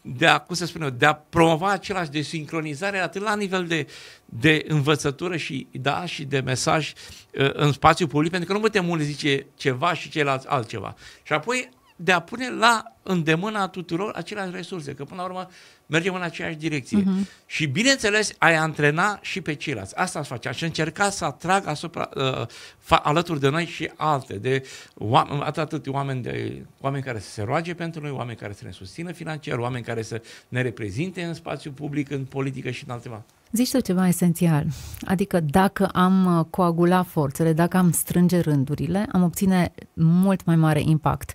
de 0.02 0.28
a, 0.28 0.40
cum 0.40 0.56
să 0.56 0.66
spun 0.66 0.82
eu, 0.82 0.90
de 0.90 1.06
a 1.06 1.14
promova 1.14 1.72
același 1.72 2.10
de 2.10 2.22
sincronizare 2.22 2.98
atât 2.98 3.22
la 3.22 3.36
nivel 3.36 3.68
de, 3.68 3.88
de 4.26 4.66
învățătură 4.68 5.38
și, 5.38 5.68
da, 5.72 6.06
și 6.06 6.24
de 6.24 6.40
mesaj 6.40 6.94
uh, 7.34 7.50
în 7.54 7.72
spațiu 7.72 8.08
public, 8.08 8.32
pentru 8.32 8.48
că 8.48 8.54
nu 8.56 8.64
putem 8.64 8.90
unul 8.90 9.04
zice 9.04 9.46
ceva 9.56 9.94
și 9.94 10.10
ceilalți 10.10 10.48
altceva. 10.48 10.96
Și 11.24 11.34
apoi 11.34 11.70
de 11.96 12.12
a 12.12 12.20
pune 12.20 12.50
la 12.50 12.96
îndemâna 13.04 13.68
tuturor 13.68 14.14
aceleași 14.16 14.52
resurse, 14.52 14.94
că 14.94 15.04
până 15.04 15.22
la 15.22 15.28
urmă 15.28 15.50
mergem 15.86 16.14
în 16.14 16.22
aceeași 16.22 16.56
direcție. 16.56 17.02
Uh-huh. 17.02 17.46
Și 17.46 17.66
bineînțeles, 17.66 18.32
ai 18.38 18.56
antrena 18.56 19.20
și 19.22 19.42
pe 19.42 19.54
ceilalți. 19.54 19.96
Asta 19.96 20.20
aș 20.20 20.28
face. 20.28 20.48
Aș 20.48 20.62
încerca 20.62 21.10
să 21.10 21.26
atrag 21.26 21.68
asupra, 21.68 22.10
uh, 22.16 22.48
fa, 22.78 22.96
alături 22.96 23.40
de 23.40 23.50
noi 23.50 23.66
și 23.66 23.92
alte, 23.96 24.34
de 24.34 24.64
oameni, 24.94 25.42
atât, 25.42 25.58
atât 25.64 25.88
oameni, 25.88 26.22
de, 26.22 26.66
oameni 26.82 27.04
care 27.04 27.20
să 27.20 27.30
se 27.30 27.42
roage 27.42 27.74
pentru 27.74 28.02
noi, 28.02 28.12
oameni 28.12 28.38
care 28.38 28.54
să 28.54 28.62
ne 28.66 28.72
susțină 28.72 29.12
financiar, 29.12 29.58
oameni 29.58 29.84
care 29.84 30.02
să 30.02 30.22
ne 30.48 30.62
reprezinte 30.62 31.24
în 31.24 31.34
spațiu 31.34 31.72
public, 31.72 32.12
în 32.12 32.24
politică 32.24 32.70
și 32.70 32.84
în 32.88 32.94
alteva. 32.94 33.24
Zici 33.52 33.72
tu 33.72 33.80
ceva 33.80 34.08
esențial, 34.08 34.66
adică 35.06 35.40
dacă 35.40 35.86
am 35.86 36.38
uh, 36.38 36.46
coagula 36.50 37.04
forțele, 37.04 37.54
dacă 37.54 37.78
am 37.78 37.92
strânge 37.92 38.40
rândurile, 38.40 39.08
am 39.12 39.24
obține 39.24 39.74
mult 39.94 40.46
mai 40.46 40.56
mare 40.56 40.82
impact. 40.82 41.34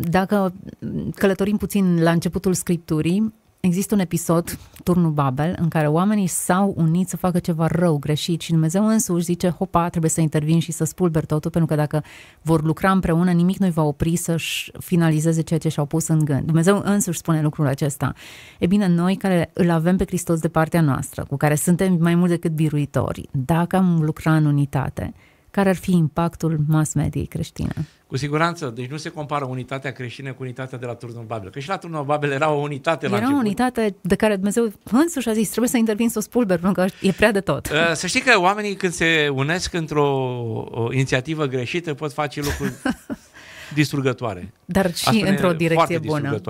Dacă 0.00 0.52
călătorim 1.14 1.56
puțin 1.56 2.02
la 2.02 2.10
începutul 2.10 2.52
scripturii, 2.52 3.34
există 3.60 3.94
un 3.94 4.00
episod, 4.00 4.58
Turnul 4.82 5.10
Babel, 5.10 5.56
în 5.60 5.68
care 5.68 5.86
oamenii 5.86 6.26
s-au 6.26 6.74
unit 6.76 7.08
să 7.08 7.16
facă 7.16 7.38
ceva 7.38 7.66
rău, 7.66 7.98
greșit 7.98 8.40
și 8.40 8.50
Dumnezeu 8.50 8.86
însuși 8.86 9.24
zice, 9.24 9.48
hopa, 9.48 9.88
trebuie 9.88 10.10
să 10.10 10.20
intervin 10.20 10.58
și 10.58 10.72
să 10.72 10.84
spulber 10.84 11.24
totul, 11.24 11.50
pentru 11.50 11.74
că 11.74 11.80
dacă 11.80 12.04
vor 12.42 12.62
lucra 12.62 12.90
împreună, 12.90 13.30
nimic 13.30 13.56
nu-i 13.56 13.70
va 13.70 13.82
opri 13.82 14.16
să-și 14.16 14.72
finalizeze 14.78 15.40
ceea 15.40 15.58
ce 15.58 15.68
și-au 15.68 15.86
pus 15.86 16.06
în 16.06 16.24
gând. 16.24 16.42
Dumnezeu 16.42 16.82
însuși 16.84 17.18
spune 17.18 17.42
lucrul 17.42 17.66
acesta. 17.66 18.12
E 18.58 18.66
bine, 18.66 18.88
noi 18.88 19.16
care 19.16 19.50
îl 19.52 19.70
avem 19.70 19.96
pe 19.96 20.04
Hristos 20.06 20.40
de 20.40 20.48
partea 20.48 20.80
noastră, 20.80 21.24
cu 21.28 21.36
care 21.36 21.54
suntem 21.54 21.96
mai 22.00 22.14
mult 22.14 22.30
decât 22.30 22.52
biruitori, 22.52 23.28
dacă 23.30 23.76
am 23.76 24.02
lucra 24.02 24.36
în 24.36 24.44
unitate, 24.44 25.14
care 25.54 25.68
ar 25.68 25.76
fi 25.76 25.92
impactul 25.92 26.58
mass 26.68 26.94
mediei 26.94 27.26
creștine? 27.26 27.72
Cu 28.06 28.16
siguranță, 28.16 28.72
deci 28.74 28.86
nu 28.86 28.96
se 28.96 29.08
compară 29.08 29.44
unitatea 29.44 29.92
creștină 29.92 30.32
cu 30.32 30.42
unitatea 30.42 30.78
de 30.78 30.86
la 30.86 30.94
Turnul 30.94 31.24
Babel. 31.26 31.50
Că 31.50 31.58
și 31.58 31.68
la 31.68 31.76
Turnul 31.76 32.04
Babel 32.04 32.30
era 32.30 32.50
o 32.50 32.58
unitate 32.58 33.06
era 33.06 33.14
la 33.14 33.20
Era 33.20 33.34
o 33.34 33.36
unitate 33.36 33.96
de 34.00 34.14
care 34.14 34.34
Dumnezeu 34.34 34.72
însuși 34.84 35.28
a 35.28 35.32
zis, 35.32 35.48
trebuie 35.48 35.68
să 35.68 35.76
intervin 35.76 36.08
să 36.08 36.18
o 36.18 36.20
spulber, 36.20 36.58
pentru 36.58 36.82
că 36.82 37.06
e 37.06 37.12
prea 37.12 37.32
de 37.32 37.40
tot. 37.40 37.70
Uh, 37.70 37.92
să 37.92 38.06
știi 38.06 38.20
că 38.20 38.40
oamenii 38.40 38.74
când 38.74 38.92
se 38.92 39.28
unesc 39.34 39.72
într-o 39.72 40.88
inițiativă 40.90 41.46
greșită 41.46 41.94
pot 41.94 42.12
face 42.12 42.40
lucruri 42.40 42.72
distrugătoare. 43.74 44.52
Dar 44.64 44.94
și 44.94 45.24
într-o 45.26 45.52
direcție 45.52 45.98
bună. 45.98 46.40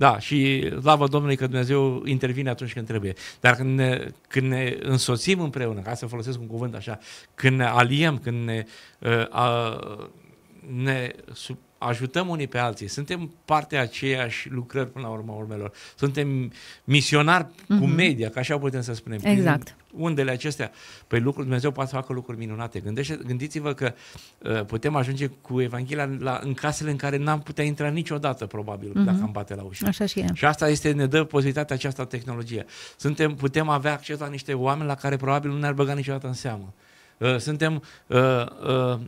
Da, 0.00 0.18
și 0.18 0.70
slavă 0.80 1.06
Domnului 1.06 1.36
că 1.36 1.46
Dumnezeu 1.46 2.02
intervine 2.04 2.50
atunci 2.50 2.72
când 2.72 2.86
trebuie. 2.86 3.14
Dar 3.40 3.54
când 3.54 3.78
ne, 3.78 4.06
când 4.28 4.46
ne 4.46 4.76
însoțim 4.82 5.40
împreună, 5.40 5.80
ca 5.80 5.94
să 5.94 6.06
folosesc 6.06 6.40
un 6.40 6.46
cuvânt 6.46 6.74
așa, 6.74 6.98
când 7.34 7.56
ne 7.56 7.64
aliem, 7.64 8.18
când 8.18 8.44
ne, 8.44 8.64
uh, 8.98 9.28
uh, 9.28 10.06
ne 10.82 11.10
sub, 11.32 11.56
ajutăm 11.82 12.28
unii 12.28 12.46
pe 12.46 12.58
alții, 12.58 12.88
suntem 12.88 13.30
parte 13.44 13.76
a 13.76 13.80
aceeași 13.80 14.50
lucrări 14.50 14.90
până 14.90 15.06
la 15.06 15.12
urma 15.12 15.34
urmelor. 15.34 15.72
Suntem 15.96 16.52
misionari 16.84 17.44
uh-huh. 17.44 17.66
cu 17.66 17.74
mhm. 17.86 17.94
media, 17.94 18.28
ca 18.28 18.40
așa 18.40 18.58
putem 18.58 18.80
să 18.80 18.94
spunem. 18.94 19.20
Exact. 19.22 19.62
Prin 19.62 19.74
undele 20.02 20.30
acestea. 20.30 20.70
Păi 21.06 21.20
lucruri, 21.20 21.44
Dumnezeu 21.44 21.70
poate 21.70 21.90
să 21.90 21.96
facă 21.96 22.12
lucruri 22.12 22.38
minunate. 22.38 22.80
Gândește, 22.80 23.18
gândiți-vă 23.26 23.72
că 23.72 23.92
uh, 24.38 24.64
putem 24.64 24.96
ajunge 24.96 25.26
cu 25.26 25.60
Evanghelia 25.60 26.10
la, 26.18 26.40
în 26.42 26.54
casele 26.54 26.90
în 26.90 26.96
care 26.96 27.16
n-am 27.16 27.40
putea 27.40 27.64
intra 27.64 27.88
niciodată, 27.88 28.46
probabil, 28.46 28.90
uh-huh. 28.90 29.04
dacă 29.04 29.18
am 29.22 29.30
bate 29.32 29.54
la 29.54 29.62
ușă. 29.62 29.86
Așa 29.86 30.06
și 30.06 30.20
e. 30.20 30.26
Și 30.34 30.44
asta 30.44 30.68
este, 30.68 30.92
ne 30.92 31.06
dă 31.06 31.24
posibilitatea 31.24 31.76
aceasta 31.76 32.04
tehnologie. 32.04 32.64
Suntem, 32.96 33.34
putem 33.34 33.68
avea 33.68 33.92
acces 33.92 34.18
la 34.18 34.26
niște 34.26 34.54
oameni 34.54 34.88
la 34.88 34.94
care 34.94 35.16
probabil 35.16 35.50
nu 35.50 35.58
ne-ar 35.58 35.72
băga 35.72 35.92
niciodată 35.92 36.26
în 36.26 36.32
seamă. 36.32 36.74
Uh, 37.18 37.36
suntem 37.36 37.82
uh, 38.06 38.18
uh, 38.66 39.00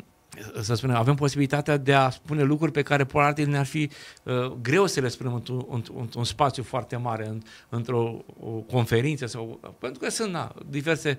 să 0.60 0.74
spunem, 0.74 0.96
avem 0.96 1.14
posibilitatea 1.14 1.76
de 1.76 1.94
a 1.94 2.10
spune 2.10 2.42
lucruri 2.42 2.72
pe 2.72 2.82
care 2.82 3.04
probabil 3.04 3.48
ne-ar 3.48 3.66
fi 3.66 3.90
uh, 4.22 4.46
greu 4.62 4.86
să 4.86 5.00
le 5.00 5.08
spunem 5.08 5.34
într-un, 5.34 5.84
într-un 5.98 6.24
spațiu 6.24 6.62
foarte 6.62 6.96
mare, 6.96 7.26
în, 7.26 7.42
într-o 7.68 8.24
o 8.40 8.50
conferință 8.50 9.26
sau 9.26 9.60
pentru 9.78 10.00
că 10.00 10.10
sunt 10.10 10.32
na, 10.32 10.54
diverse 10.66 11.18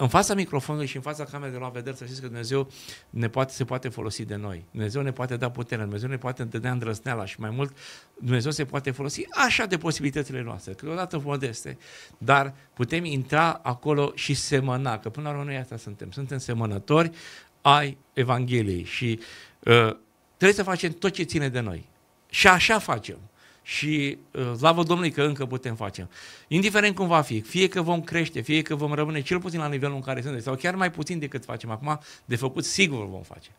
în 0.00 0.08
fața 0.08 0.34
microfonului 0.34 0.86
și 0.86 0.96
în 0.96 1.02
fața 1.02 1.24
camerei 1.24 1.52
de 1.52 1.58
la 1.58 1.68
vedere 1.68 1.96
să 1.96 2.04
știți 2.04 2.20
că 2.20 2.26
Dumnezeu 2.26 2.70
ne 3.10 3.28
poate, 3.28 3.52
se 3.52 3.64
poate 3.64 3.88
folosi 3.88 4.24
de 4.24 4.36
noi. 4.36 4.64
Dumnezeu 4.70 5.02
ne 5.02 5.12
poate 5.12 5.36
da 5.36 5.50
putere, 5.50 5.82
Dumnezeu 5.82 6.08
ne 6.08 6.16
poate 6.16 6.44
dădea 6.44 6.72
îndrăzneala 6.72 7.24
și 7.24 7.40
mai 7.40 7.50
mult 7.50 7.76
Dumnezeu 8.18 8.50
se 8.50 8.64
poate 8.64 8.90
folosi 8.90 9.26
așa 9.46 9.66
de 9.66 9.76
posibilitățile 9.76 10.42
noastre, 10.42 10.72
câteodată 10.72 11.20
modeste, 11.24 11.78
dar 12.18 12.54
putem 12.74 13.04
intra 13.04 13.60
acolo 13.62 14.12
și 14.14 14.34
semăna, 14.34 14.98
că 14.98 15.08
până 15.08 15.28
la 15.28 15.34
urmă 15.34 15.44
noi 15.44 15.56
asta 15.56 15.76
suntem. 15.76 16.10
Suntem 16.10 16.38
semănători 16.38 17.10
ai 17.60 17.98
Evangheliei 18.12 18.84
și 18.84 19.18
uh, 19.64 19.96
trebuie 20.36 20.52
să 20.56 20.62
facem 20.62 20.92
tot 20.92 21.12
ce 21.12 21.22
ține 21.22 21.48
de 21.48 21.60
noi. 21.60 21.88
Și 22.28 22.46
așa 22.46 22.78
facem. 22.78 23.18
Și 23.62 24.18
uh, 24.30 24.52
slavă 24.56 24.82
Domnului 24.82 25.10
că 25.10 25.22
încă 25.22 25.46
putem 25.46 25.74
face. 25.74 26.08
Indiferent 26.48 26.94
cum 26.94 27.06
va 27.06 27.20
fi, 27.20 27.40
fie 27.40 27.68
că 27.68 27.82
vom 27.82 28.00
crește, 28.00 28.40
fie 28.40 28.62
că 28.62 28.74
vom 28.74 28.92
rămâne 28.92 29.20
cel 29.20 29.40
puțin 29.40 29.58
la 29.58 29.68
nivelul 29.68 29.94
în 29.94 30.00
care 30.00 30.22
suntem, 30.22 30.40
sau 30.40 30.54
chiar 30.54 30.74
mai 30.74 30.90
puțin 30.90 31.18
decât 31.18 31.44
facem 31.44 31.70
acum, 31.70 32.00
de 32.24 32.36
făcut 32.36 32.64
sigur 32.64 33.08
vom 33.08 33.22
face. 33.22 33.50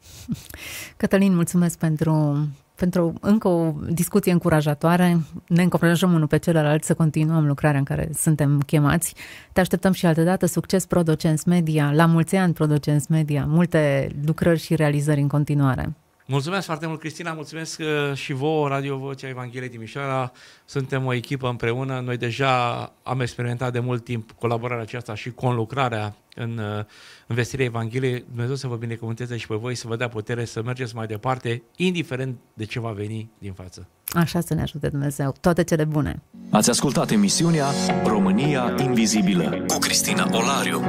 Cătălin, 0.98 1.36
mulțumesc 1.36 1.78
pentru, 1.78 2.48
pentru 2.82 3.14
încă 3.22 3.48
o 3.48 3.74
discuție 3.90 4.32
încurajatoare. 4.32 5.20
Ne 5.48 5.62
încurajăm 5.62 6.14
unul 6.14 6.28
pe 6.28 6.38
celălalt 6.38 6.84
să 6.84 6.94
continuăm 6.94 7.48
lucrarea 7.48 7.80
în 7.80 7.86
care 7.86 8.10
suntem 8.14 8.60
chemați. 8.60 9.16
Te 9.54 9.60
așteptăm 9.60 9.92
și 9.92 10.06
altă 10.06 10.24
dată. 10.24 10.46
Succes 10.46 10.86
Producenți 10.86 11.48
Media, 11.48 11.92
la 11.94 12.06
mulți 12.06 12.36
ani 12.36 12.54
Producenți 12.54 13.12
Media, 13.12 13.46
multe 13.48 14.12
lucrări 14.26 14.60
și 14.60 14.76
realizări 14.76 15.22
în 15.22 15.28
continuare. 15.28 15.96
Mulțumesc 16.32 16.66
foarte 16.66 16.88
mult, 16.88 17.00
Cristina, 17.00 17.34
mulțumesc 17.34 17.80
uh, 17.80 18.16
și 18.18 18.34
vouă, 18.34 18.68
Radio 18.68 18.98
Vocea 18.98 19.28
Evangheliei 19.28 19.70
Timișoara. 19.70 20.32
Suntem 20.66 21.06
o 21.06 21.14
echipă 21.14 21.48
împreună. 21.48 22.00
Noi 22.00 22.18
deja 22.18 22.82
am 23.04 23.22
experimentat 23.22 23.72
de 23.72 23.80
mult 23.80 24.04
timp 24.04 24.32
colaborarea 24.32 24.84
aceasta 24.84 25.16
și 25.16 25.32
conlucrarea 25.32 26.16
în, 26.36 26.58
uh, 26.58 26.86
în 27.28 27.36
vestirea 27.36 27.66
Evangheliei. 27.66 28.26
Dumnezeu 28.28 28.56
să 28.56 28.68
vă 28.68 28.76
binecuvânteze 28.76 29.38
și 29.38 29.48
pe 29.48 29.56
voi, 29.56 29.76
să 29.76 29.88
vă 29.88 29.96
dea 29.96 30.08
putere 30.08 30.46
să 30.46 30.62
mergeți 30.64 30.96
mai 30.96 31.08
departe, 31.08 31.64
indiferent 31.76 32.38
de 32.54 32.66
ce 32.66 32.80
va 32.80 32.92
veni 32.92 33.30
din 33.38 33.54
față. 33.54 33.88
Așa 34.14 34.42
să 34.42 34.54
ne 34.54 34.62
ajute 34.62 34.90
Dumnezeu. 34.90 35.36
Toate 35.42 35.64
cele 35.64 35.84
bune. 35.84 36.22
Ați 36.50 36.70
ascultat 36.70 37.12
emisiunea 37.12 37.68
România 38.06 38.76
Invizibilă 38.80 39.64
cu 39.68 39.78
Cristina 39.78 40.30
Olariu. 40.32 40.82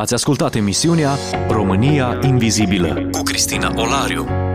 Ați 0.00 0.14
ascultat 0.14 0.54
emisiunea 0.54 1.10
România 1.48 2.18
Invizibilă 2.22 3.08
cu 3.12 3.22
Cristina 3.22 3.72
Olariu. 3.76 4.49